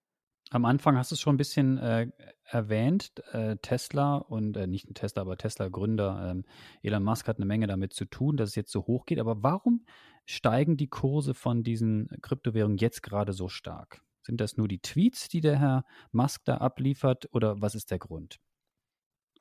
Am 0.50 0.64
Anfang 0.64 0.96
hast 0.96 1.10
du 1.10 1.14
es 1.14 1.20
schon 1.20 1.34
ein 1.34 1.38
bisschen 1.38 1.76
äh, 1.76 2.10
erwähnt, 2.44 3.12
äh, 3.32 3.56
Tesla 3.58 4.16
und 4.16 4.56
äh, 4.56 4.66
nicht 4.66 4.86
Tesla, 4.94 5.22
aber 5.22 5.36
Tesla-Gründer 5.36 6.30
ähm, 6.30 6.44
Elon 6.82 7.02
Musk 7.02 7.28
hat 7.28 7.36
eine 7.36 7.44
Menge 7.44 7.66
damit 7.66 7.92
zu 7.92 8.06
tun, 8.06 8.38
dass 8.38 8.50
es 8.50 8.54
jetzt 8.54 8.72
so 8.72 8.86
hoch 8.86 9.04
geht. 9.04 9.18
Aber 9.18 9.42
warum 9.42 9.84
steigen 10.24 10.78
die 10.78 10.88
Kurse 10.88 11.34
von 11.34 11.62
diesen 11.64 12.08
Kryptowährungen 12.22 12.78
jetzt 12.78 13.02
gerade 13.02 13.34
so 13.34 13.48
stark? 13.48 14.00
Sind 14.22 14.40
das 14.40 14.56
nur 14.56 14.68
die 14.68 14.80
Tweets, 14.80 15.28
die 15.28 15.42
der 15.42 15.58
Herr 15.58 15.84
Musk 16.12 16.44
da 16.46 16.58
abliefert 16.58 17.28
oder 17.32 17.60
was 17.60 17.74
ist 17.74 17.90
der 17.90 17.98
Grund? 17.98 18.38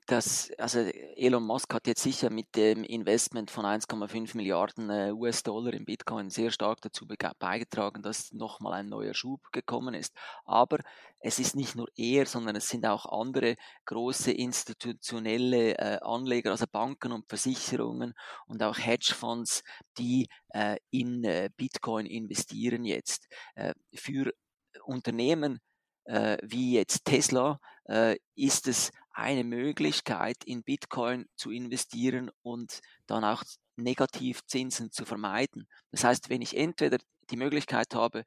Das, 0.08 0.50
also 0.58 0.80
Elon 0.80 1.44
Musk 1.44 1.74
hat 1.74 1.86
jetzt 1.86 2.02
sicher 2.02 2.30
mit 2.30 2.56
dem 2.56 2.86
Investment 2.86 3.52
von 3.52 3.66
1,5 3.66 4.38
Milliarden 4.38 4.90
äh, 4.90 5.12
US-Dollar 5.12 5.74
in 5.74 5.84
Bitcoin 5.84 6.30
sehr 6.30 6.50
stark 6.50 6.80
dazu 6.82 7.06
beigetragen, 7.40 8.02
dass 8.02 8.32
nochmal 8.32 8.74
ein 8.74 8.88
neuer 8.88 9.14
Schub 9.14 9.52
gekommen 9.52 9.94
ist. 9.94 10.16
Aber 10.46 10.80
es 11.20 11.40
ist 11.40 11.58
nicht 11.58 11.76
nur 11.76 11.90
er, 11.98 12.26
sondern 12.26 12.56
es 12.56 12.70
sind 12.70 12.86
auch 12.86 13.06
andere 13.06 13.58
große 13.86 14.32
institutionelle 14.32 15.78
äh, 15.78 16.00
Anleger, 16.02 16.52
also 16.52 16.66
Banken 16.72 17.12
und 17.12 17.28
Versicherungen 17.28 18.14
und 18.48 18.64
auch 18.64 18.78
Hedgefonds, 18.78 19.62
die 19.98 20.30
äh, 20.50 20.78
in 20.90 21.22
Bitcoin 21.58 22.06
investieren 22.06 22.86
jetzt. 22.86 23.28
Für 23.94 24.32
Unternehmen 24.86 25.60
wie 26.42 26.74
jetzt 26.74 27.04
Tesla 27.04 27.60
ist 28.36 28.67
es 28.67 28.91
eine 29.12 29.44
Möglichkeit, 29.44 30.38
in 30.46 30.63
Bitcoin 30.63 31.25
zu 31.36 31.50
investieren 31.50 32.29
und 32.44 32.82
dann 33.08 33.24
auch 33.24 33.44
Negativzinsen 33.75 34.91
zu 34.91 35.06
vermeiden. 35.06 35.67
Das 35.91 36.03
heißt, 36.03 36.29
wenn 36.29 36.41
ich 36.41 36.56
entweder 36.56 36.98
die 37.29 37.38
Möglichkeit 37.38 37.96
habe, 37.96 38.25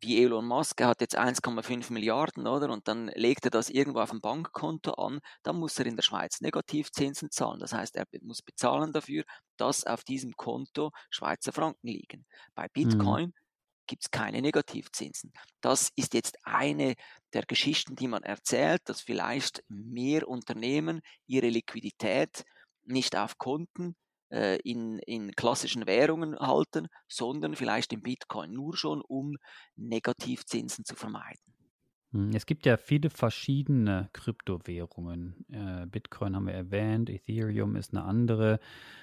wie 0.00 0.22
Elon 0.22 0.46
Musk, 0.46 0.80
er 0.80 0.88
hat 0.88 1.00
jetzt 1.00 1.16
1,5 1.16 1.92
Milliarden, 1.92 2.46
oder? 2.46 2.70
Und 2.70 2.86
dann 2.86 3.08
legt 3.14 3.44
er 3.46 3.50
das 3.50 3.70
irgendwo 3.70 4.00
auf 4.00 4.12
ein 4.12 4.20
Bankkonto 4.20 4.92
an, 4.92 5.20
dann 5.42 5.56
muss 5.56 5.78
er 5.78 5.86
in 5.86 5.96
der 5.96 6.02
Schweiz 6.02 6.40
Negativzinsen 6.40 7.30
zahlen. 7.30 7.60
Das 7.60 7.72
heißt, 7.72 7.96
er 7.96 8.04
muss 8.20 8.42
bezahlen 8.42 8.92
dafür, 8.92 9.24
dass 9.56 9.84
auf 9.84 10.04
diesem 10.04 10.34
Konto 10.36 10.90
Schweizer 11.10 11.52
Franken 11.52 11.86
liegen. 11.86 12.26
Bei 12.54 12.64
mhm. 12.64 12.72
Bitcoin 12.72 13.26
mhm 13.26 13.45
gibt 13.86 14.04
es 14.04 14.10
keine 14.10 14.42
Negativzinsen. 14.42 15.32
Das 15.60 15.90
ist 15.96 16.14
jetzt 16.14 16.38
eine 16.44 16.94
der 17.32 17.44
Geschichten, 17.46 17.96
die 17.96 18.08
man 18.08 18.22
erzählt, 18.22 18.82
dass 18.84 19.00
vielleicht 19.00 19.62
mehr 19.68 20.28
Unternehmen 20.28 21.00
ihre 21.26 21.48
Liquidität 21.48 22.44
nicht 22.84 23.16
auf 23.16 23.38
Konten 23.38 23.96
äh, 24.30 24.58
in, 24.60 24.98
in 25.00 25.32
klassischen 25.32 25.86
Währungen 25.86 26.38
halten, 26.38 26.88
sondern 27.08 27.56
vielleicht 27.56 27.92
in 27.92 28.02
Bitcoin 28.02 28.52
nur 28.52 28.76
schon, 28.76 29.00
um 29.02 29.36
Negativzinsen 29.76 30.84
zu 30.84 30.94
vermeiden. 30.94 31.55
Hm, 32.16 32.30
es 32.34 32.46
gibt 32.46 32.64
ja 32.64 32.78
viele 32.78 33.10
verschiedene 33.10 34.08
Kryptowährungen. 34.14 35.44
Äh, 35.52 35.86
Bitcoin 35.86 36.34
haben 36.34 36.46
wir 36.46 36.54
erwähnt, 36.54 37.10
Ethereum 37.10 37.76
ist 37.76 37.92
eine 37.92 38.04
andere. 38.04 38.58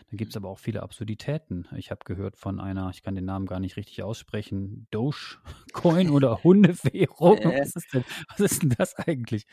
Dann 0.09 0.17
gibt 0.17 0.31
es 0.31 0.37
aber 0.37 0.49
auch 0.49 0.57
viele 0.57 0.81
Absurditäten. 0.81 1.67
Ich 1.77 1.91
habe 1.91 2.01
gehört 2.05 2.37
von 2.37 2.59
einer, 2.59 2.89
ich 2.89 3.03
kann 3.03 3.13
den 3.13 3.25
Namen 3.25 3.45
gar 3.45 3.59
nicht 3.59 3.77
richtig 3.77 4.01
aussprechen, 4.01 4.87
Dogecoin 4.89 6.09
oder 6.09 6.43
Hundewährung. 6.43 7.37
Was 7.43 7.75
ist, 7.75 7.93
denn, 7.93 8.03
was 8.29 8.39
ist 8.39 8.63
denn 8.63 8.73
das 8.77 8.95
eigentlich? 8.95 9.45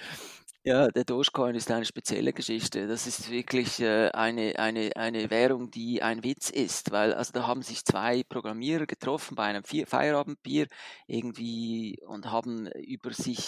Ja, 0.62 0.88
der 0.88 1.05
Dogecoin 1.05 1.55
ist 1.55 1.71
eine 1.71 1.87
spezielle 1.87 2.35
Geschichte. 2.35 2.87
Das 2.87 3.07
ist 3.07 3.31
wirklich 3.31 3.81
äh, 3.81 4.11
eine, 4.11 4.59
eine, 4.59 4.95
eine 4.95 5.31
Währung, 5.31 5.71
die 5.71 6.02
ein 6.02 6.23
Witz 6.23 6.50
ist, 6.50 6.90
weil 6.90 7.14
also 7.14 7.33
da 7.33 7.47
haben 7.47 7.62
sich 7.62 7.83
zwei 7.87 8.25
Programmierer 8.25 8.85
getroffen 8.85 9.37
bei 9.37 9.45
einem 9.45 9.64
Feierabendbier 9.64 10.67
irgendwie 11.07 11.99
und 12.07 12.31
haben 12.31 12.67
über 12.67 13.14
sich, 13.14 13.38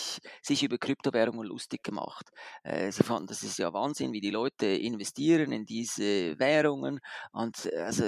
sich 0.43 0.63
über 0.63 0.79
Kryptowährungen 0.79 1.47
lustig 1.47 1.83
gemacht. 1.83 2.31
Äh, 2.63 2.93
sie 2.93 3.03
fanden, 3.03 3.29
das 3.29 3.43
ist 3.43 3.59
ja 3.59 3.73
Wahnsinn, 3.73 4.13
wie 4.13 4.21
die 4.21 4.31
Leute 4.31 4.67
investieren 4.67 5.53
in 5.53 5.67
diese 5.67 6.39
Währungen 6.39 7.01
und 7.33 7.67
äh, 7.67 7.79
also 7.79 8.05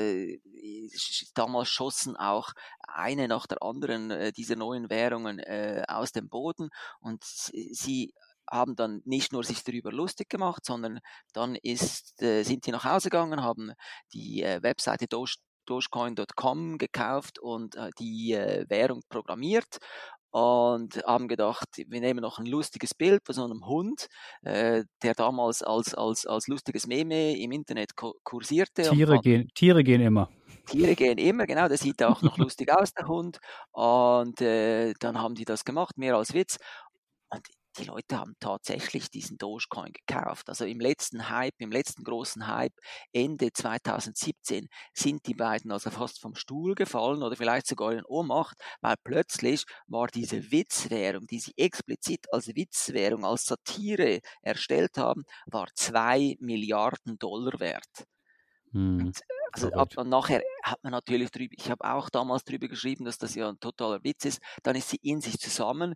damals 1.35 1.69
schossen 1.69 2.17
auch 2.17 2.53
eine 2.83 3.29
nach 3.29 3.47
der 3.47 3.63
anderen 3.63 4.11
äh, 4.11 4.33
dieser 4.33 4.57
neuen 4.57 4.91
Währungen 4.91 5.39
äh, 5.39 5.85
aus 5.89 6.13
dem 6.13 6.29
Boden 6.29 6.69
und 7.01 7.25
sie 7.25 8.13
haben 8.51 8.77
dann 8.77 9.01
nicht 9.05 9.33
nur 9.33 9.45
sich 9.45 9.65
darüber 9.65 9.93
lustig 9.93 10.29
gemacht, 10.29 10.65
sondern 10.65 11.01
dann 11.33 11.57
ist, 11.57 12.21
äh, 12.23 12.43
sind 12.43 12.67
die 12.67 12.73
nach 12.73 12.85
Hause 12.85 13.11
gegangen, 13.11 13.43
haben 13.43 13.73
die 14.13 14.43
äh, 14.43 14.63
Webseite 14.63 15.07
Doge, 15.07 15.37
Dogecoin.com 15.67 16.79
gekauft 16.79 17.39
und 17.39 17.77
äh, 17.77 17.91
die 17.99 18.33
äh, 18.33 18.67
Währung 18.69 19.01
programmiert 19.09 19.79
und 20.35 21.01
haben 21.07 21.29
gedacht, 21.29 21.69
wir 21.77 22.01
nehmen 22.01 22.21
noch 22.21 22.41
ein 22.41 22.47
lustiges 22.47 22.93
Bild 22.93 23.23
von 23.25 23.37
so 23.37 23.45
einem 23.45 23.67
Hund, 23.67 24.09
äh, 24.43 24.83
der 25.05 25.15
damals 25.15 25.63
als, 25.63 25.95
als, 25.95 26.27
als 26.27 26.49
lustiges 26.49 26.89
Meme 26.89 27.39
im 27.39 27.53
Internet 27.53 27.93
kursierte. 27.95 28.83
Tiere, 28.83 29.21
gehen, 29.21 29.49
Tiere 29.55 29.85
gehen 29.85 30.01
immer. 30.01 30.29
Tiere 30.67 30.97
gehen 30.97 31.19
immer, 31.19 31.47
genau, 31.47 31.69
der 31.69 31.77
sieht 31.77 32.03
auch 32.03 32.21
noch 32.23 32.37
lustig 32.39 32.73
aus, 32.73 32.93
der 32.95 33.07
Hund. 33.07 33.39
Und 33.71 34.41
äh, 34.41 34.95
dann 34.99 35.23
haben 35.23 35.37
die 35.37 35.45
das 35.45 35.65
gemacht, 35.65 35.99
mehr 35.99 36.17
als 36.17 36.35
Witz. 36.35 36.59
Die 37.79 37.85
Leute 37.85 38.19
haben 38.19 38.35
tatsächlich 38.39 39.11
diesen 39.11 39.37
Dogecoin 39.39 39.93
gekauft. 39.93 40.49
Also 40.49 40.65
im 40.65 40.81
letzten 40.81 41.29
Hype, 41.29 41.55
im 41.59 41.73
letzten 41.73 42.05
großen 42.05 42.47
Hype, 42.47 42.75
Ende 43.13 43.53
2017, 43.53 44.69
sind 44.93 45.27
die 45.27 45.35
beiden 45.35 45.73
also 45.73 45.91
fast 45.91 46.21
vom 46.21 46.35
Stuhl 46.35 46.75
gefallen 46.75 47.23
oder 47.23 47.37
vielleicht 47.37 47.67
sogar 47.67 47.93
in 47.93 48.05
Ohnmacht, 48.05 48.57
weil 48.81 48.95
plötzlich 49.03 49.65
war 49.87 50.07
diese 50.09 50.51
Witzwährung, 50.51 51.27
die 51.27 51.41
sie 51.41 51.55
explizit 51.57 52.33
als 52.33 52.49
Witzwährung, 52.49 53.25
als 53.25 53.45
Satire 53.45 54.21
erstellt 54.43 54.97
haben, 54.97 55.25
war 55.47 55.67
zwei 55.75 56.37
Milliarden 56.41 57.19
Dollar 57.19 57.59
wert. 57.59 58.07
Hm. 58.73 59.07
Und 59.07 59.21
also 59.53 59.71
ab, 59.73 59.97
und 59.97 60.09
nachher 60.09 60.43
hat 60.65 60.83
man 60.83 60.91
natürlich 60.91 61.31
drüber, 61.31 61.55
ich 61.57 61.71
habe 61.71 61.85
auch 61.85 62.11
damals 62.11 62.43
drüber 62.43 62.67
geschrieben, 62.67 63.05
dass 63.05 63.19
das 63.19 63.37
ja 63.37 63.49
ein 63.49 63.61
totaler 63.61 64.03
Witz 64.03 64.25
ist. 64.25 64.43
Dann 64.65 64.75
ist 64.75 64.89
sie 64.91 64.99
in 65.01 65.21
sich 65.21 65.39
zusammen 65.39 65.95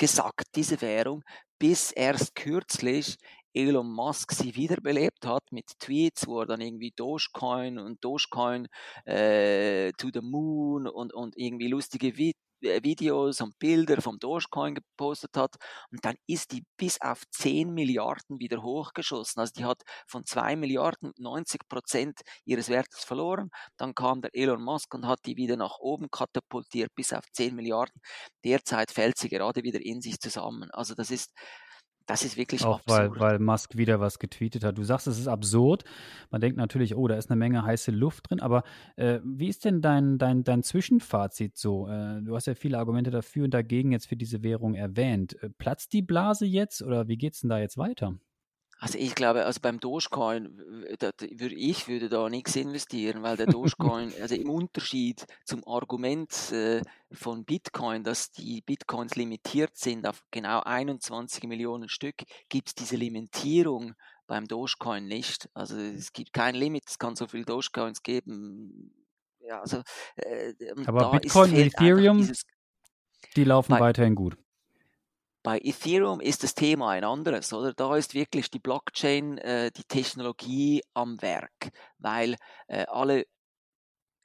gesagt, 0.00 0.44
diese 0.56 0.82
Währung, 0.82 1.24
bis 1.60 1.92
erst 1.92 2.34
kürzlich 2.36 3.18
Elon 3.54 3.90
Musk 3.90 4.32
sie 4.32 4.54
wiederbelebt 4.54 5.26
hat 5.26 5.42
mit 5.50 5.78
Tweets, 5.78 6.26
wo 6.26 6.40
er 6.40 6.46
dann 6.46 6.60
irgendwie 6.60 6.92
Dogecoin 6.94 7.78
und 7.78 8.04
Dogecoin 8.04 8.68
äh, 9.04 9.92
to 9.92 10.08
the 10.12 10.20
Moon 10.20 10.86
und, 10.86 11.12
und 11.12 11.36
irgendwie 11.36 11.68
lustige 11.68 12.16
Vi 12.16 12.32
äh, 12.62 12.82
Videos 12.82 13.40
und 13.40 13.58
Bilder 13.58 14.00
vom 14.02 14.18
Dogecoin 14.18 14.74
gepostet 14.74 15.36
hat 15.36 15.56
und 15.90 16.04
dann 16.04 16.16
ist 16.26 16.52
die 16.52 16.62
bis 16.76 17.00
auf 17.00 17.22
10 17.30 17.72
Milliarden 17.72 18.38
wieder 18.38 18.62
hochgeschossen. 18.62 19.40
Also 19.40 19.52
die 19.56 19.64
hat 19.64 19.82
von 20.06 20.24
2 20.24 20.56
Milliarden 20.56 21.12
90 21.16 21.68
Prozent 21.68 22.20
ihres 22.44 22.68
Wertes 22.68 23.04
verloren. 23.04 23.50
Dann 23.76 23.94
kam 23.94 24.20
der 24.20 24.30
Elon 24.34 24.62
Musk 24.62 24.94
und 24.94 25.06
hat 25.06 25.20
die 25.26 25.36
wieder 25.36 25.56
nach 25.56 25.78
oben 25.80 26.10
katapultiert 26.10 26.94
bis 26.94 27.12
auf 27.12 27.24
10 27.32 27.54
Milliarden. 27.54 28.00
Derzeit 28.44 28.90
fällt 28.90 29.18
sie 29.18 29.28
gerade 29.28 29.62
wieder 29.62 29.80
in 29.80 30.00
sich 30.00 30.18
zusammen. 30.20 30.70
Also 30.72 30.94
das 30.94 31.10
ist 31.10 31.32
das 32.06 32.24
ist 32.24 32.36
wirklich 32.36 32.64
Auch 32.64 32.80
absurd. 32.80 33.12
Weil, 33.12 33.20
weil 33.20 33.38
Musk 33.38 33.76
wieder 33.76 34.00
was 34.00 34.18
getweetet 34.18 34.64
hat. 34.64 34.78
Du 34.78 34.82
sagst, 34.82 35.06
es 35.06 35.18
ist 35.18 35.28
absurd. 35.28 35.84
Man 36.30 36.40
denkt 36.40 36.56
natürlich, 36.56 36.96
oh, 36.96 37.06
da 37.06 37.16
ist 37.16 37.30
eine 37.30 37.38
Menge 37.38 37.64
heiße 37.64 37.90
Luft 37.90 38.30
drin. 38.30 38.40
Aber 38.40 38.64
äh, 38.96 39.20
wie 39.24 39.48
ist 39.48 39.64
denn 39.64 39.80
dein, 39.80 40.18
dein, 40.18 40.42
dein 40.42 40.62
Zwischenfazit 40.62 41.56
so? 41.56 41.88
Äh, 41.88 42.22
du 42.22 42.34
hast 42.34 42.46
ja 42.46 42.54
viele 42.54 42.78
Argumente 42.78 43.10
dafür 43.10 43.44
und 43.44 43.54
dagegen 43.54 43.92
jetzt 43.92 44.06
für 44.06 44.16
diese 44.16 44.42
Währung 44.42 44.74
erwähnt. 44.74 45.40
Äh, 45.42 45.50
platzt 45.50 45.92
die 45.92 46.02
Blase 46.02 46.46
jetzt 46.46 46.82
oder 46.82 47.08
wie 47.08 47.16
geht 47.16 47.34
es 47.34 47.40
denn 47.40 47.50
da 47.50 47.58
jetzt 47.58 47.78
weiter? 47.78 48.16
Also 48.82 48.96
ich 48.96 49.14
glaube, 49.14 49.44
also 49.44 49.60
beim 49.60 49.78
Dogecoin 49.78 50.86
da, 50.98 51.10
würde 51.20 51.54
ich 51.54 51.86
würde 51.86 52.08
da 52.08 52.30
nichts 52.30 52.56
investieren, 52.56 53.22
weil 53.22 53.36
der 53.36 53.46
Dogecoin, 53.46 54.10
also 54.22 54.34
im 54.34 54.48
Unterschied 54.48 55.26
zum 55.44 55.62
Argument 55.68 56.32
äh, 56.50 56.80
von 57.12 57.44
Bitcoin, 57.44 58.04
dass 58.04 58.30
die 58.32 58.62
Bitcoins 58.62 59.16
limitiert 59.16 59.76
sind 59.76 60.06
auf 60.06 60.22
genau 60.30 60.60
21 60.60 61.44
Millionen 61.44 61.90
Stück, 61.90 62.24
gibt 62.48 62.68
es 62.68 62.74
diese 62.74 62.96
Limitierung 62.96 63.92
beim 64.26 64.46
Dogecoin 64.46 65.06
nicht. 65.06 65.50
Also 65.52 65.76
es 65.76 66.14
gibt 66.14 66.32
kein 66.32 66.54
Limit, 66.54 66.84
es 66.88 66.98
kann 66.98 67.16
so 67.16 67.26
viele 67.26 67.44
Dogecoins 67.44 68.02
geben. 68.02 68.94
Ja, 69.40 69.60
also, 69.60 69.82
äh, 70.16 70.54
Aber 70.86 71.10
Bitcoin 71.10 71.50
und 71.50 71.58
Ethereum, 71.58 72.32
die 73.36 73.44
laufen 73.44 73.72
bei, 73.72 73.80
weiterhin 73.80 74.14
gut. 74.14 74.38
Bei 75.42 75.58
Ethereum 75.58 76.20
ist 76.20 76.42
das 76.42 76.54
Thema 76.54 76.90
ein 76.90 77.04
anderes, 77.04 77.52
oder? 77.52 77.72
Da 77.72 77.96
ist 77.96 78.14
wirklich 78.14 78.50
die 78.50 78.58
Blockchain, 78.58 79.38
äh, 79.38 79.70
die 79.70 79.84
Technologie 79.84 80.82
am 80.92 81.20
Werk, 81.22 81.70
weil 81.98 82.36
äh, 82.66 82.84
alle, 82.88 83.26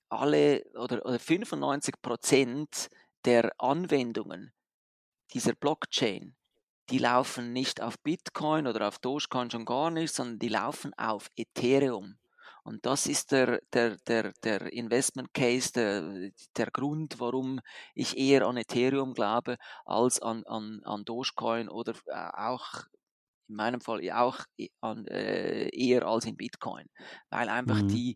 alle 0.09 0.63
oder, 0.73 1.05
oder 1.05 1.19
95 1.19 2.01
Prozent 2.01 2.89
der 3.23 3.53
Anwendungen 3.57 4.53
dieser 5.33 5.53
Blockchain, 5.53 6.35
die 6.89 6.97
laufen 6.97 7.53
nicht 7.53 7.81
auf 7.81 7.97
Bitcoin 7.99 8.67
oder 8.67 8.87
auf 8.87 8.99
Dogecoin 8.99 9.49
schon 9.49 9.65
gar 9.65 9.91
nicht, 9.91 10.13
sondern 10.13 10.39
die 10.39 10.49
laufen 10.49 10.93
auf 10.95 11.31
Ethereum. 11.35 12.17
Und 12.65 12.83
das 12.83 13.05
ist 13.05 13.31
der, 13.31 13.61
der, 13.73 13.97
der, 14.07 14.33
der 14.43 14.73
Investment 14.73 15.31
Case, 15.35 15.71
der, 15.71 16.31
der 16.57 16.71
Grund, 16.71 17.19
warum 17.19 17.59
ich 17.93 18.17
eher 18.17 18.47
an 18.47 18.57
Ethereum 18.57 19.13
glaube, 19.13 19.57
als 19.85 20.19
an, 20.19 20.43
an, 20.45 20.81
an 20.83 21.05
Dogecoin 21.05 21.69
oder 21.69 21.93
äh, 22.07 22.29
auch 22.33 22.85
in 23.47 23.55
meinem 23.55 23.81
Fall 23.81 24.09
auch 24.11 24.39
an, 24.81 25.05
äh, 25.05 25.69
eher 25.69 26.07
als 26.07 26.25
in 26.25 26.37
Bitcoin. 26.37 26.87
Weil 27.29 27.49
einfach 27.49 27.83
mhm. 27.83 27.87
die, 27.87 28.15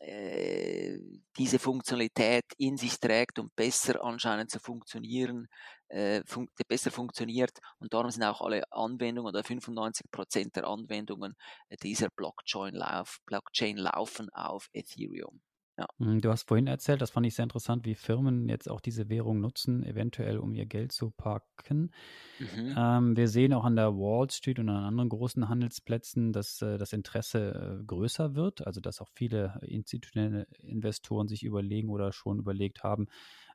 äh, 0.00 0.98
diese 1.36 1.58
Funktionalität 1.58 2.44
in 2.56 2.76
sich 2.76 3.00
trägt 3.00 3.38
und 3.38 3.54
besser 3.56 4.04
anscheinend 4.04 4.50
zu 4.50 4.60
funktionieren, 4.60 5.48
äh, 5.88 6.22
fun 6.26 6.48
besser 6.68 6.90
funktioniert 6.90 7.58
und 7.78 7.92
darum 7.94 8.10
sind 8.10 8.22
auch 8.22 8.40
alle 8.40 8.62
Anwendungen 8.70 9.28
oder 9.34 9.42
95 9.42 10.10
Prozent 10.10 10.56
der 10.56 10.66
Anwendungen 10.66 11.34
dieser 11.82 12.08
Blockchain, 12.10 12.74
lauf, 12.74 13.18
Blockchain 13.26 13.76
laufen 13.76 14.28
auf 14.30 14.68
Ethereum. 14.72 15.40
Ja. 15.78 15.86
Hm, 15.98 16.20
du 16.20 16.30
hast 16.30 16.48
vorhin 16.48 16.66
erzählt, 16.66 17.00
das 17.02 17.10
fand 17.10 17.26
ich 17.26 17.34
sehr 17.34 17.44
interessant, 17.44 17.84
wie 17.84 17.94
Firmen 17.94 18.48
jetzt 18.48 18.68
auch 18.70 18.80
diese 18.80 19.08
Währung 19.08 19.40
nutzen, 19.40 19.82
eventuell 19.84 20.38
um 20.38 20.54
ihr 20.54 20.66
Geld 20.66 20.92
zu 20.92 21.10
parken. 21.10 21.92
Mhm. 22.38 22.76
Ähm, 22.76 23.16
wir 23.16 23.28
sehen 23.28 23.52
auch 23.54 23.64
an 23.64 23.76
der 23.76 23.94
Wall 23.96 24.30
Street 24.30 24.58
und 24.58 24.68
an 24.68 24.84
anderen 24.84 25.08
großen 25.08 25.48
Handelsplätzen, 25.48 26.32
dass 26.32 26.62
äh, 26.62 26.78
das 26.78 26.92
Interesse 26.92 27.80
äh, 27.80 27.84
größer 27.84 28.34
wird, 28.34 28.66
also 28.66 28.80
dass 28.80 29.00
auch 29.00 29.08
viele 29.14 29.58
institutionelle 29.62 30.46
Investoren 30.60 31.28
sich 31.28 31.44
überlegen 31.44 31.90
oder 31.90 32.12
schon 32.12 32.38
überlegt 32.40 32.82
haben, 32.84 33.06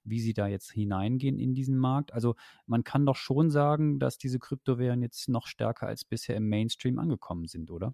wie 0.06 0.20
sie 0.22 0.34
da 0.34 0.48
jetzt 0.48 0.72
hineingehen 0.72 1.40
in 1.40 1.54
diesen 1.56 1.78
Markt. 1.78 2.14
Also 2.14 2.36
man 2.68 2.84
kann 2.84 3.06
doch 3.06 3.16
schon 3.18 3.52
sagen, 3.52 4.00
dass 4.00 4.18
diese 4.18 4.40
Kryptowährungen 4.40 5.04
jetzt 5.04 5.30
noch 5.30 5.48
stärker 5.48 5.88
als 5.88 6.06
bisher 6.06 6.38
im 6.38 6.50
Mainstream 6.50 7.00
angekommen 7.00 7.48
sind, 7.48 7.72
oder? 7.72 7.94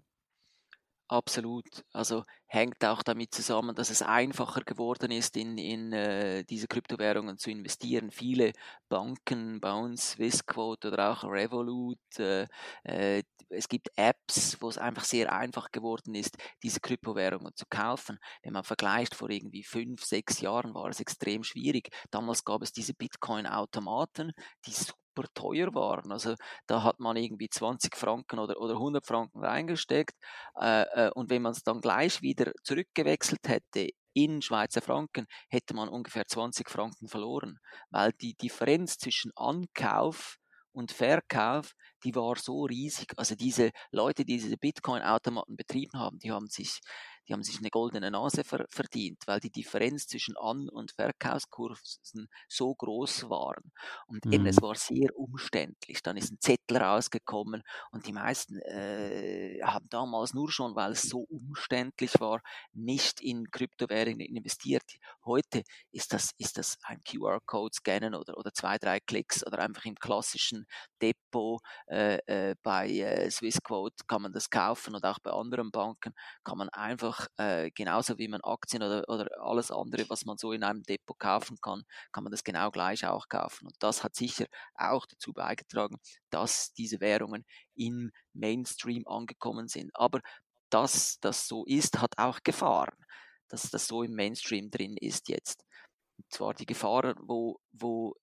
Absolut. 1.12 1.64
Also 1.92 2.22
hängt 2.46 2.84
auch 2.84 3.02
damit 3.02 3.34
zusammen, 3.34 3.74
dass 3.74 3.90
es 3.90 4.00
einfacher 4.00 4.60
geworden 4.60 5.10
ist, 5.10 5.36
in, 5.36 5.58
in 5.58 5.92
äh, 5.92 6.44
diese 6.44 6.68
Kryptowährungen 6.68 7.36
zu 7.36 7.50
investieren. 7.50 8.12
Viele 8.12 8.52
Banken 8.88 9.60
bei 9.60 9.96
Swissquote 9.96 10.88
oder 10.92 11.10
auch 11.10 11.24
Revolut, 11.24 11.98
äh, 12.18 12.46
äh, 12.84 13.24
es 13.48 13.66
gibt 13.68 13.88
Apps, 13.96 14.58
wo 14.62 14.68
es 14.68 14.78
einfach 14.78 15.02
sehr 15.02 15.32
einfach 15.32 15.72
geworden 15.72 16.14
ist, 16.14 16.36
diese 16.62 16.78
Kryptowährungen 16.78 17.56
zu 17.56 17.64
kaufen. 17.68 18.18
Wenn 18.44 18.52
man 18.52 18.62
vergleicht, 18.62 19.16
vor 19.16 19.30
irgendwie 19.30 19.64
fünf, 19.64 20.04
sechs 20.04 20.40
Jahren 20.40 20.72
war 20.74 20.88
es 20.90 21.00
extrem 21.00 21.42
schwierig. 21.42 21.88
Damals 22.12 22.44
gab 22.44 22.62
es 22.62 22.72
diese 22.72 22.94
Bitcoin-Automaten, 22.94 24.30
die 24.66 24.70
super 25.20 25.28
teuer 25.34 25.74
waren. 25.74 26.12
Also 26.12 26.34
da 26.66 26.82
hat 26.82 27.00
man 27.00 27.16
irgendwie 27.16 27.48
20 27.48 27.96
Franken 27.96 28.38
oder, 28.38 28.60
oder 28.60 28.74
100 28.74 29.06
Franken 29.06 29.44
reingesteckt 29.44 30.14
äh, 30.60 30.82
äh, 30.82 31.10
und 31.14 31.30
wenn 31.30 31.42
man 31.42 31.52
es 31.52 31.62
dann 31.62 31.80
gleich 31.80 32.22
wieder 32.22 32.52
zurückgewechselt 32.62 33.46
hätte 33.46 33.88
in 34.12 34.42
Schweizer 34.42 34.82
Franken, 34.82 35.26
hätte 35.48 35.74
man 35.74 35.88
ungefähr 35.88 36.26
20 36.26 36.68
Franken 36.68 37.08
verloren, 37.08 37.58
weil 37.90 38.12
die 38.20 38.34
Differenz 38.34 38.98
zwischen 38.98 39.30
Ankauf 39.36 40.36
und 40.72 40.92
Verkauf, 40.92 41.72
die 42.04 42.14
war 42.14 42.36
so 42.36 42.64
riesig. 42.64 43.12
Also 43.16 43.34
diese 43.34 43.70
Leute, 43.92 44.24
die 44.24 44.38
diese 44.38 44.56
Bitcoin-Automaten 44.56 45.56
betrieben 45.56 45.98
haben, 45.98 46.18
die 46.18 46.30
haben 46.30 46.48
sich 46.48 46.80
die 47.28 47.32
haben 47.32 47.42
sich 47.42 47.58
eine 47.58 47.70
goldene 47.70 48.10
Nase 48.10 48.44
ver 48.44 48.66
verdient, 48.70 49.22
weil 49.26 49.40
die 49.40 49.50
Differenz 49.50 50.06
zwischen 50.06 50.36
An- 50.36 50.68
und 50.68 50.92
Verkaufskursen 50.92 52.28
so 52.48 52.74
groß 52.74 53.30
waren. 53.30 53.72
Und 54.06 54.24
mhm. 54.24 54.32
eben, 54.32 54.46
es 54.46 54.56
mhm. 54.56 54.62
war 54.62 54.74
sehr 54.74 55.16
umständlich. 55.16 56.02
Dann 56.02 56.16
ist 56.16 56.32
ein 56.32 56.40
Zettel 56.40 56.78
rausgekommen 56.78 57.62
und 57.90 58.06
die 58.06 58.12
meisten 58.12 58.58
äh, 58.60 59.60
haben 59.62 59.88
damals 59.90 60.34
nur 60.34 60.50
schon, 60.50 60.74
weil 60.74 60.92
es 60.92 61.02
so 61.02 61.20
umständlich 61.20 62.20
war, 62.20 62.40
nicht 62.72 63.20
in 63.20 63.50
Kryptowährungen 63.50 64.20
investiert. 64.20 64.84
Heute 65.30 65.62
ist 65.92 66.12
das, 66.12 66.32
ist 66.38 66.58
das 66.58 66.76
ein 66.82 67.00
QR-Code 67.04 67.72
scannen 67.72 68.16
oder, 68.16 68.36
oder 68.36 68.52
zwei, 68.52 68.78
drei 68.78 68.98
Klicks 68.98 69.46
oder 69.46 69.60
einfach 69.60 69.84
im 69.84 69.94
klassischen 69.94 70.66
Depot 71.00 71.60
äh, 71.86 72.18
äh, 72.26 72.56
bei 72.64 72.88
äh, 72.88 73.30
Swissquote 73.30 73.94
kann 74.08 74.22
man 74.22 74.32
das 74.32 74.50
kaufen 74.50 74.96
und 74.96 75.04
auch 75.04 75.20
bei 75.22 75.30
anderen 75.30 75.70
Banken 75.70 76.14
kann 76.42 76.58
man 76.58 76.68
einfach 76.70 77.28
äh, 77.36 77.70
genauso 77.70 78.18
wie 78.18 78.26
man 78.26 78.40
Aktien 78.40 78.82
oder, 78.82 79.08
oder 79.08 79.28
alles 79.40 79.70
andere, 79.70 80.04
was 80.08 80.24
man 80.24 80.36
so 80.36 80.50
in 80.50 80.64
einem 80.64 80.82
Depot 80.82 81.16
kaufen 81.16 81.58
kann, 81.62 81.84
kann 82.10 82.24
man 82.24 82.32
das 82.32 82.42
genau 82.42 82.72
gleich 82.72 83.06
auch 83.06 83.28
kaufen. 83.28 83.66
Und 83.66 83.76
das 83.78 84.02
hat 84.02 84.16
sicher 84.16 84.46
auch 84.74 85.06
dazu 85.06 85.32
beigetragen, 85.32 85.98
dass 86.30 86.72
diese 86.72 86.98
Währungen 87.00 87.44
im 87.76 88.10
Mainstream 88.32 89.06
angekommen 89.06 89.68
sind. 89.68 89.92
Aber 89.94 90.20
dass 90.70 91.18
das 91.20 91.46
so 91.46 91.64
ist, 91.66 92.00
hat 92.00 92.18
auch 92.18 92.40
Gefahren, 92.42 92.96
dass 93.50 93.70
das 93.70 93.86
so 93.86 94.02
im 94.02 94.14
Mainstream 94.14 94.70
drin 94.70 94.96
ist 94.96 95.28
jetzt. 95.28 95.64
Und 96.16 96.32
zwar 96.32 96.54
die 96.54 96.66
Gefahren, 96.66 97.16
wo, 97.22 97.60
wo 97.72 98.14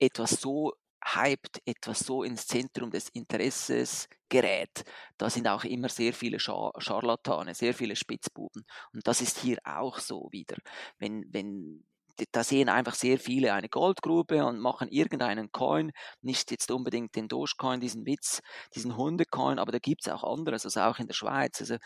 etwas 0.00 0.40
so 0.40 0.74
hyped, 1.04 1.62
etwas 1.64 2.00
so 2.00 2.22
ins 2.22 2.46
Zentrum 2.46 2.90
des 2.90 3.08
Interesses 3.10 4.08
gerät, 4.28 4.84
da 5.16 5.30
sind 5.30 5.46
auch 5.48 5.64
immer 5.64 5.88
sehr 5.88 6.12
viele 6.12 6.38
Scharlatane, 6.40 7.54
sehr 7.54 7.74
viele 7.74 7.96
Spitzbuben. 7.96 8.64
Und 8.92 9.06
das 9.06 9.20
ist 9.20 9.38
hier 9.38 9.58
auch 9.64 9.98
so 9.98 10.28
wieder. 10.32 10.56
Wenn, 10.98 11.24
wenn 11.32 11.84
da 12.32 12.44
sehen 12.44 12.68
einfach 12.68 12.94
sehr 12.94 13.18
viele 13.18 13.52
eine 13.52 13.68
Goldgrube 13.68 14.44
und 14.44 14.60
machen 14.60 14.88
irgendeinen 14.88 15.50
Coin, 15.52 15.92
nicht 16.22 16.50
jetzt 16.50 16.70
unbedingt 16.70 17.14
den 17.16 17.28
Dogecoin, 17.28 17.80
diesen 17.80 18.06
Witz, 18.06 18.40
diesen 18.74 18.96
Hundecoin, 18.96 19.58
aber 19.58 19.72
da 19.72 19.78
gibt 19.78 20.06
es 20.06 20.12
auch 20.12 20.24
anderes, 20.24 20.64
also 20.64 20.80
auch 20.80 20.98
in 20.98 21.06
der 21.06 21.14
Schweiz. 21.14 21.60
Also 21.60 21.76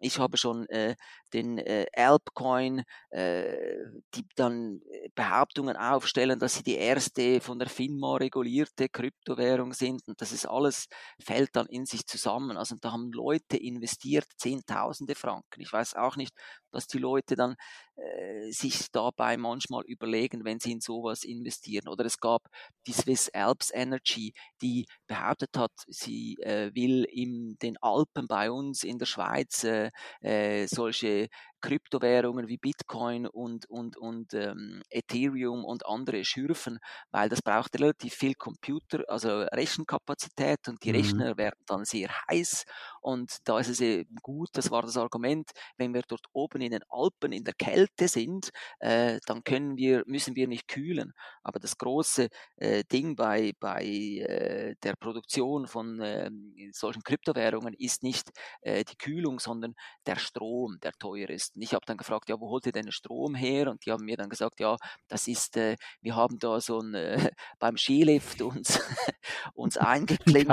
ich 0.00 0.18
habe 0.18 0.36
schon 0.36 0.68
äh, 0.68 0.96
den 1.32 1.58
äh, 1.58 1.86
Alpcoin, 1.94 2.82
äh, 3.10 3.76
die 4.14 4.26
dann 4.34 4.80
äh, 4.90 5.08
Behauptungen 5.14 5.76
aufstellen, 5.76 6.38
dass 6.40 6.54
sie 6.54 6.64
die 6.64 6.74
erste 6.76 7.40
von 7.40 7.58
der 7.58 7.68
FINMA 7.68 8.16
regulierte 8.16 8.88
Kryptowährung 8.88 9.72
sind 9.72 10.02
und 10.08 10.20
das 10.20 10.32
ist 10.32 10.46
alles 10.46 10.86
fällt 11.22 11.54
dann 11.54 11.66
in 11.66 11.86
sich 11.86 12.04
zusammen. 12.06 12.56
Also 12.56 12.76
da 12.80 12.92
haben 12.92 13.12
Leute 13.12 13.56
investiert 13.56 14.26
Zehntausende 14.36 15.14
Franken. 15.14 15.60
Ich 15.60 15.72
weiß 15.72 15.94
auch 15.94 16.16
nicht, 16.16 16.32
was 16.72 16.86
die 16.86 16.98
Leute 16.98 17.36
dann 17.36 17.56
äh, 17.96 18.50
sich 18.50 18.90
dabei 18.92 19.36
manchmal 19.36 19.84
überlegen, 19.84 20.44
wenn 20.44 20.60
sie 20.60 20.72
in 20.72 20.80
sowas 20.80 21.24
investieren. 21.24 21.88
Oder 21.88 22.04
es 22.04 22.18
gab 22.18 22.42
die 22.86 22.92
Swiss 22.92 23.28
Alps 23.30 23.70
Energy, 23.72 24.32
die 24.60 24.86
behauptet 25.06 25.56
hat, 25.56 25.72
sie 25.88 26.36
äh, 26.42 26.70
will 26.74 27.04
in 27.04 27.56
den 27.62 27.76
Alpen 27.80 28.26
bei 28.26 28.50
uns 28.50 28.82
in 28.82 28.98
der 28.98 29.06
Schweiz 29.06 29.64
äh, 29.64 29.90
äh, 30.20 30.66
solche 30.66 31.28
Kryptowährungen 31.62 32.48
wie 32.48 32.58
Bitcoin 32.58 33.26
und, 33.26 33.68
und, 33.70 33.96
und 33.96 34.34
ähm, 34.34 34.82
Ethereum 34.90 35.64
und 35.64 35.86
andere 35.86 36.24
schürfen, 36.24 36.78
weil 37.10 37.28
das 37.28 37.40
braucht 37.40 37.78
relativ 37.80 38.14
viel 38.14 38.34
Computer, 38.34 39.04
also 39.08 39.42
Rechenkapazität 39.42 40.68
und 40.68 40.84
die 40.84 40.90
mhm. 40.90 40.96
Rechner 40.96 41.36
werden 41.38 41.62
dann 41.66 41.84
sehr 41.84 42.10
heiß 42.28 42.64
und 43.00 43.38
da 43.44 43.58
ist 43.58 43.68
es 43.68 43.80
eben 43.80 44.16
gut, 44.22 44.50
das 44.52 44.70
war 44.70 44.82
das 44.82 44.96
Argument, 44.96 45.50
wenn 45.76 45.94
wir 45.94 46.02
dort 46.06 46.26
oben 46.32 46.60
in 46.60 46.70
den 46.70 46.82
Alpen 46.88 47.32
in 47.32 47.44
der 47.44 47.54
Kälte 47.54 48.08
sind, 48.08 48.50
äh, 48.78 49.18
dann 49.26 49.42
können 49.44 49.76
wir, 49.76 50.04
müssen 50.06 50.36
wir 50.36 50.46
nicht 50.46 50.68
kühlen. 50.68 51.12
Aber 51.42 51.58
das 51.58 51.76
große 51.76 52.28
äh, 52.56 52.84
Ding 52.84 53.16
bei, 53.16 53.52
bei 53.58 53.84
äh, 53.84 54.74
der 54.82 54.94
Produktion 54.96 55.66
von 55.66 56.00
ähm, 56.02 56.54
solchen 56.72 57.02
Kryptowährungen 57.02 57.74
ist 57.74 58.02
nicht 58.02 58.30
äh, 58.60 58.84
die 58.84 58.96
Kühlung, 58.96 59.38
sondern 59.38 59.74
der 60.06 60.16
Strom, 60.16 60.78
der 60.82 60.92
teuer 60.92 61.28
ist. 61.28 61.51
Und 61.54 61.62
ich 61.62 61.74
habe 61.74 61.84
dann 61.86 61.96
gefragt, 61.96 62.28
ja, 62.28 62.40
wo 62.40 62.48
holt 62.48 62.66
ihr 62.66 62.72
denn 62.72 62.86
den 62.86 62.92
Strom 62.92 63.34
her? 63.34 63.70
Und 63.70 63.84
die 63.84 63.92
haben 63.92 64.04
mir 64.04 64.16
dann 64.16 64.28
gesagt, 64.28 64.60
ja, 64.60 64.76
das 65.08 65.28
ist, 65.28 65.56
äh, 65.56 65.76
wir 66.00 66.16
haben 66.16 66.38
da 66.38 66.60
so 66.60 66.80
ein, 66.80 66.94
äh, 66.94 67.30
beim 67.58 67.76
Skilift 67.76 68.40
uns, 68.42 68.80
uns 69.54 69.76
eingeklinkt. 69.78 70.50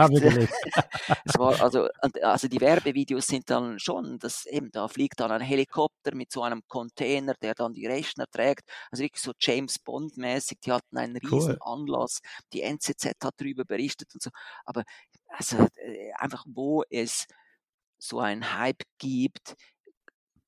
es 1.26 1.38
war 1.38 1.62
also, 1.62 1.88
also 2.22 2.48
die 2.48 2.62
Werbevideos 2.62 3.28
sind 3.28 3.50
dann 3.50 3.80
schon, 3.80 4.20
dass 4.20 4.46
eben 4.46 4.72
da 4.72 4.88
fliegt 4.88 5.20
dann 5.20 5.32
ein 5.32 5.42
Helikopter 5.42 6.16
mit 6.16 6.32
so 6.32 6.44
einem 6.44 6.62
Container, 6.68 7.34
der 7.42 7.56
dann 7.56 7.74
die 7.74 7.88
Rechner 7.88 8.26
trägt. 8.32 8.70
Also 8.92 9.04
wirklich 9.04 9.22
so 9.22 9.32
James 9.40 9.80
Bond 9.80 10.18
mäßig. 10.18 10.60
Die 10.66 10.72
hatten 10.72 10.98
einen 10.98 11.18
riesen 11.18 11.58
cool. 11.60 11.60
Anlass. 11.62 12.20
Die 12.54 12.62
NZZ 12.62 13.06
hat 13.24 13.36
darüber 13.38 13.66
berichtet 13.66 14.14
und 14.14 14.22
so. 14.22 14.30
Aber 14.66 14.84
also 15.28 15.58
äh, 15.76 16.12
einfach 16.14 16.46
wo 16.48 16.84
es 16.90 17.26
so 17.98 18.20
ein 18.20 18.58
Hype 18.58 18.84
gibt, 18.98 19.56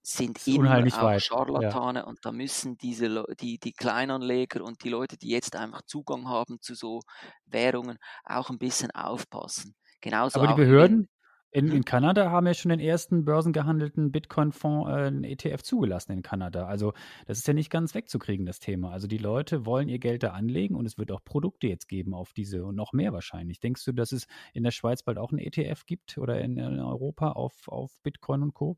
sind 0.01 0.47
immer 0.47 0.77
auch 0.77 1.01
weit. 1.03 1.23
Scharlatane 1.23 1.99
ja. 1.99 2.05
und 2.05 2.25
da 2.25 2.31
müssen 2.31 2.77
diese 2.77 3.23
die, 3.39 3.59
die 3.59 3.73
Kleinanleger 3.73 4.63
und 4.63 4.83
die 4.83 4.89
Leute, 4.89 5.17
die 5.17 5.29
jetzt 5.29 5.55
einfach 5.55 5.83
Zugang 5.83 6.27
haben 6.27 6.59
zu 6.61 6.75
so 6.75 7.01
Währungen, 7.45 7.97
auch 8.23 8.49
ein 8.49 8.57
bisschen 8.57 8.91
aufpassen. 8.91 9.75
Genauso 10.01 10.39
Aber 10.39 10.47
die 10.47 10.61
Behörden 10.61 11.07
in, 11.53 11.67
in, 11.67 11.73
hm? 11.73 11.85
Kanada 11.85 12.31
haben 12.31 12.47
ja 12.47 12.53
schon 12.53 12.69
den 12.69 12.79
ersten 12.79 13.25
börsengehandelten 13.25 14.11
Bitcoin-Fonds, 14.11 14.89
äh, 14.89 14.93
einen 14.93 15.25
ETF 15.25 15.61
zugelassen 15.63 16.13
in 16.13 16.21
Kanada. 16.21 16.65
Also 16.65 16.93
das 17.27 17.39
ist 17.39 17.47
ja 17.47 17.53
nicht 17.53 17.69
ganz 17.69 17.93
wegzukriegen, 17.93 18.45
das 18.45 18.59
Thema. 18.59 18.91
Also 18.91 19.07
die 19.07 19.17
Leute 19.17 19.65
wollen 19.65 19.89
ihr 19.89 19.99
Geld 19.99 20.23
da 20.23 20.29
anlegen 20.29 20.75
und 20.75 20.85
es 20.85 20.97
wird 20.97 21.11
auch 21.11 21.23
Produkte 21.25 21.67
jetzt 21.67 21.89
geben 21.89 22.13
auf 22.13 22.31
diese 22.31 22.63
und 22.63 22.75
noch 22.75 22.93
mehr 22.93 23.11
wahrscheinlich. 23.11 23.59
Denkst 23.59 23.83
du, 23.83 23.91
dass 23.91 24.13
es 24.13 24.27
in 24.53 24.63
der 24.63 24.71
Schweiz 24.71 25.03
bald 25.03 25.17
auch 25.17 25.31
einen 25.31 25.39
ETF 25.39 25.85
gibt 25.85 26.17
oder 26.17 26.39
in, 26.39 26.57
in 26.57 26.79
Europa 26.79 27.33
auf, 27.33 27.67
auf 27.67 27.99
Bitcoin 28.01 28.43
und 28.43 28.53
Co.? 28.53 28.77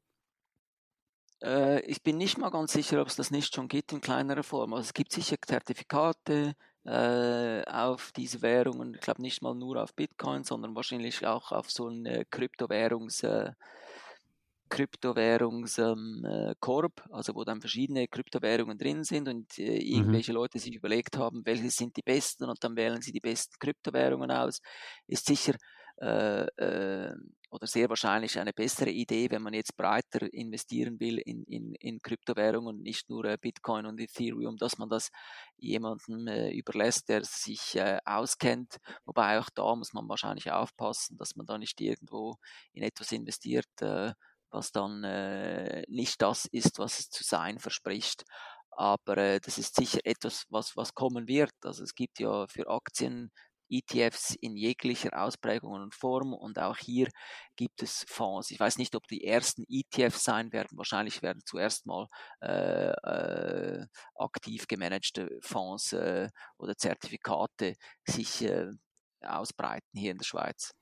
Äh, 1.43 1.82
ich 1.82 2.01
bin 2.01 2.17
nicht 2.17 2.38
mal 2.38 2.49
ganz 2.49 2.73
sicher, 2.73 3.01
ob 3.01 3.08
es 3.08 3.15
das 3.15 3.32
nicht 3.32 3.53
schon 3.53 3.67
gibt 3.67 3.91
in 3.91 4.01
kleinerer 4.01 4.43
Form. 4.43 4.73
Also 4.73 4.88
es 4.88 4.93
gibt 4.93 5.12
sicher 5.12 5.36
Zertifikate 5.45 6.56
äh, 6.86 7.63
auf 7.65 8.12
diese 8.13 8.41
Währungen. 8.41 8.95
Ich 8.95 9.01
glaube 9.01 9.21
nicht 9.21 9.41
mal 9.41 9.56
nur 9.56 9.82
auf 9.82 9.93
Bitcoin, 9.93 10.43
sondern 10.43 10.75
wahrscheinlich 10.75 11.25
auch 11.25 11.51
auf 11.51 11.69
so 11.69 11.88
eine 11.88 12.23
Kryptowährungs- 12.23 13.25
äh, 13.25 13.51
Kryptowährungskorb, 14.69 17.01
ähm, 17.06 17.12
also 17.12 17.36
wo 17.36 17.43
dann 17.43 17.62
verschiedene 17.62 18.08
Kryptowährungen 18.08 18.77
drin 18.77 19.03
sind 19.03 19.27
und 19.27 19.60
äh, 19.60 19.75
mhm. 19.75 19.82
irgendwelche 19.82 20.32
mhm. 20.32 20.38
Leute 20.38 20.58
sich 20.58 20.73
überlegt 20.73 21.15
haben, 21.15 21.45
welche 21.45 21.69
sind 21.69 21.95
die 21.95 22.01
besten 22.01 22.45
und 22.45 22.63
dann 22.63 22.75
wählen 22.75 23.01
sie 23.01 23.12
die 23.12 23.19
besten 23.19 23.53
Kryptowährungen 23.60 24.32
aus, 24.32 24.62
ist 25.06 25.27
sicher 25.27 25.53
äh, 26.01 26.47
äh, 26.58 27.13
oder 27.53 27.67
sehr 27.67 27.87
wahrscheinlich 27.87 28.39
eine 28.39 28.51
bessere 28.51 28.89
Idee, 28.89 29.29
wenn 29.29 29.43
man 29.43 29.53
jetzt 29.53 29.77
breiter 29.77 30.33
investieren 30.33 30.99
will 30.99 31.19
in, 31.19 31.43
in, 31.43 31.75
in 31.75 31.99
Kryptowährungen 32.01 32.77
und 32.77 32.81
nicht 32.81 33.09
nur 33.09 33.25
äh, 33.25 33.37
Bitcoin 33.39 33.85
und 33.85 33.99
Ethereum, 33.99 34.57
dass 34.57 34.79
man 34.79 34.89
das 34.89 35.11
jemandem 35.55 36.27
äh, 36.27 36.49
überlässt, 36.49 37.09
der 37.09 37.23
sich 37.23 37.75
äh, 37.75 37.99
auskennt. 38.05 38.77
Wobei 39.05 39.39
auch 39.39 39.51
da 39.53 39.75
muss 39.75 39.93
man 39.93 40.09
wahrscheinlich 40.09 40.51
aufpassen, 40.51 41.15
dass 41.17 41.35
man 41.35 41.45
da 41.45 41.59
nicht 41.59 41.79
irgendwo 41.79 42.37
in 42.73 42.81
etwas 42.81 43.11
investiert, 43.11 43.69
äh, 43.81 44.13
was 44.49 44.71
dann 44.71 45.03
äh, 45.03 45.83
nicht 45.87 46.23
das 46.23 46.45
ist, 46.45 46.79
was 46.79 46.99
es 47.01 47.09
zu 47.11 47.23
sein 47.23 47.59
verspricht. 47.59 48.23
Aber 48.71 49.17
äh, 49.17 49.39
das 49.39 49.59
ist 49.59 49.75
sicher 49.75 49.99
etwas, 50.05 50.45
was, 50.49 50.75
was 50.75 50.95
kommen 50.95 51.27
wird. 51.27 51.53
Also 51.61 51.83
es 51.83 51.93
gibt 51.93 52.19
ja 52.19 52.47
für 52.47 52.67
Aktien 52.67 53.31
ETFs 53.73 54.36
in 54.36 54.55
jeglicher 54.55 55.21
Ausprägung 55.21 55.73
und 55.73 55.95
Form 55.95 56.33
und 56.33 56.59
auch 56.59 56.77
hier 56.77 57.07
gibt 57.55 57.81
es 57.81 58.05
Fonds. 58.07 58.51
Ich 58.51 58.59
weiß 58.59 58.77
nicht, 58.77 58.95
ob 58.95 59.07
die 59.07 59.23
ersten 59.25 59.65
ETFs 59.67 60.23
sein 60.23 60.51
werden. 60.51 60.77
Wahrscheinlich 60.77 61.21
werden 61.21 61.41
zuerst 61.45 61.86
mal 61.86 62.07
äh, 62.41 62.91
äh, 62.91 63.86
aktiv 64.15 64.67
gemanagte 64.67 65.29
Fonds 65.41 65.93
äh, 65.93 66.29
oder 66.57 66.75
Zertifikate 66.75 67.75
sich 68.05 68.43
äh, 68.43 68.67
ausbreiten 69.21 69.88
hier 69.93 70.12
in 70.12 70.17
der 70.17 70.25
Schweiz. 70.25 70.73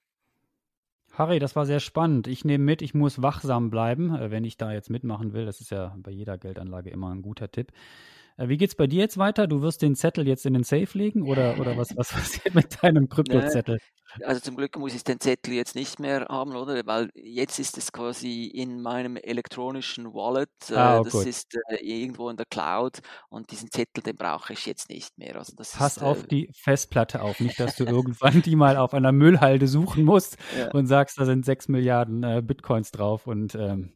Harry, 1.13 1.39
das 1.39 1.55
war 1.55 1.65
sehr 1.65 1.81
spannend. 1.81 2.27
Ich 2.27 2.45
nehme 2.45 2.63
mit, 2.63 2.81
ich 2.81 2.93
muss 2.93 3.21
wachsam 3.21 3.69
bleiben, 3.69 4.15
äh, 4.15 4.31
wenn 4.31 4.45
ich 4.45 4.57
da 4.57 4.71
jetzt 4.71 4.89
mitmachen 4.89 5.33
will. 5.33 5.45
Das 5.45 5.59
ist 5.59 5.71
ja 5.71 5.95
bei 5.97 6.11
jeder 6.11 6.37
Geldanlage 6.37 6.89
immer 6.89 7.13
ein 7.13 7.21
guter 7.21 7.51
Tipp. 7.51 7.71
Äh, 8.41 8.49
wie 8.49 8.57
geht's 8.57 8.75
bei 8.75 8.87
dir 8.87 9.01
jetzt 9.01 9.17
weiter? 9.17 9.47
Du 9.47 9.61
wirst 9.61 9.81
den 9.81 9.95
Zettel 9.95 10.27
jetzt 10.27 10.45
in 10.45 10.53
den 10.53 10.63
Safe 10.63 10.97
legen 10.97 11.27
oder, 11.27 11.59
oder 11.59 11.77
was, 11.77 11.95
was 11.95 12.09
passiert 12.13 12.55
mit 12.55 12.83
deinem 12.83 13.07
Kryptozettel? 13.07 13.79
Also 14.23 14.41
zum 14.41 14.57
Glück 14.57 14.77
muss 14.77 14.93
ich 14.93 15.03
den 15.03 15.21
Zettel 15.21 15.53
jetzt 15.53 15.75
nicht 15.75 15.99
mehr 15.99 16.25
haben, 16.27 16.55
oder? 16.55 16.85
Weil 16.85 17.11
jetzt 17.13 17.59
ist 17.59 17.77
es 17.77 17.93
quasi 17.93 18.45
in 18.45 18.81
meinem 18.81 19.15
elektronischen 19.15 20.13
Wallet. 20.13 20.49
Äh, 20.69 20.75
ah, 20.75 21.03
das 21.03 21.13
gut. 21.13 21.27
ist 21.27 21.55
äh, 21.69 21.75
irgendwo 21.77 22.29
in 22.29 22.35
der 22.35 22.45
Cloud 22.45 22.99
und 23.29 23.51
diesen 23.51 23.69
Zettel, 23.71 24.03
den 24.03 24.17
brauche 24.17 24.53
ich 24.53 24.65
jetzt 24.65 24.89
nicht 24.89 25.17
mehr. 25.17 25.37
Also 25.37 25.53
das 25.55 25.73
Pass 25.73 25.97
ist, 25.97 26.03
auf 26.03 26.25
die 26.27 26.49
Festplatte 26.53 27.21
auf, 27.21 27.39
nicht, 27.39 27.59
dass 27.59 27.75
du 27.75 27.85
irgendwann 27.85 28.41
die 28.41 28.55
mal 28.55 28.75
auf 28.75 28.93
einer 28.93 29.11
Müllhalde 29.11 29.67
suchen 29.67 30.03
musst 30.03 30.37
ja. 30.57 30.71
und 30.71 30.87
sagst, 30.87 31.17
da 31.17 31.25
sind 31.25 31.45
sechs 31.45 31.67
Milliarden 31.67 32.45
Bitcoins 32.45 32.91
drauf 32.91 33.27
und 33.27 33.55
ähm, 33.55 33.93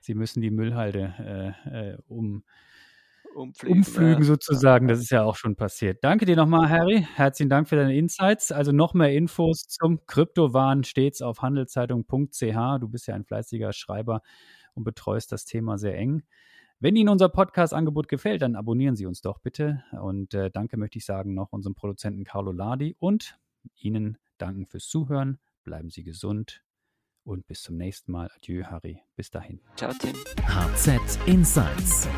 sie 0.00 0.14
müssen 0.14 0.40
die 0.40 0.50
Müllhalde 0.50 1.56
äh, 1.66 2.02
um 2.06 2.44
umfliegen, 3.34 3.78
umflügen 3.78 4.24
sozusagen. 4.24 4.88
Das 4.88 4.98
ist 4.98 5.10
ja 5.10 5.24
auch 5.24 5.36
schon 5.36 5.56
passiert. 5.56 6.02
Danke 6.02 6.24
dir 6.26 6.36
nochmal, 6.36 6.68
Harry. 6.68 7.06
Herzlichen 7.14 7.50
Dank 7.50 7.68
für 7.68 7.76
deine 7.76 7.96
Insights. 7.96 8.52
Also 8.52 8.72
noch 8.72 8.94
mehr 8.94 9.12
Infos 9.12 9.62
zum 9.68 10.04
Kryptowahn 10.06 10.84
stets 10.84 11.22
auf 11.22 11.42
handelszeitung.ch. 11.42 12.80
Du 12.80 12.88
bist 12.88 13.06
ja 13.06 13.14
ein 13.14 13.24
fleißiger 13.24 13.72
Schreiber 13.72 14.22
und 14.74 14.84
betreust 14.84 15.32
das 15.32 15.44
Thema 15.44 15.78
sehr 15.78 15.96
eng. 15.96 16.22
Wenn 16.80 16.96
Ihnen 16.96 17.10
unser 17.10 17.28
Podcast-Angebot 17.28 18.08
gefällt, 18.08 18.42
dann 18.42 18.56
abonnieren 18.56 18.96
Sie 18.96 19.06
uns 19.06 19.20
doch 19.20 19.38
bitte. 19.38 19.84
Und 20.00 20.34
äh, 20.34 20.50
danke 20.50 20.76
möchte 20.76 20.98
ich 20.98 21.04
sagen 21.04 21.32
noch 21.32 21.52
unserem 21.52 21.74
Produzenten 21.74 22.24
Carlo 22.24 22.50
Ladi 22.50 22.96
und 22.98 23.38
Ihnen 23.76 24.18
danken 24.38 24.66
fürs 24.66 24.88
Zuhören. 24.88 25.38
Bleiben 25.62 25.90
Sie 25.90 26.02
gesund 26.02 26.64
und 27.24 27.46
bis 27.46 27.62
zum 27.62 27.76
nächsten 27.76 28.10
Mal. 28.10 28.30
Adieu, 28.34 28.64
Harry. 28.64 29.00
Bis 29.14 29.30
dahin. 29.30 29.60
Ciao, 29.76 29.92
Tim. 29.92 30.16
HZ 30.44 31.18
Insights 31.26 32.08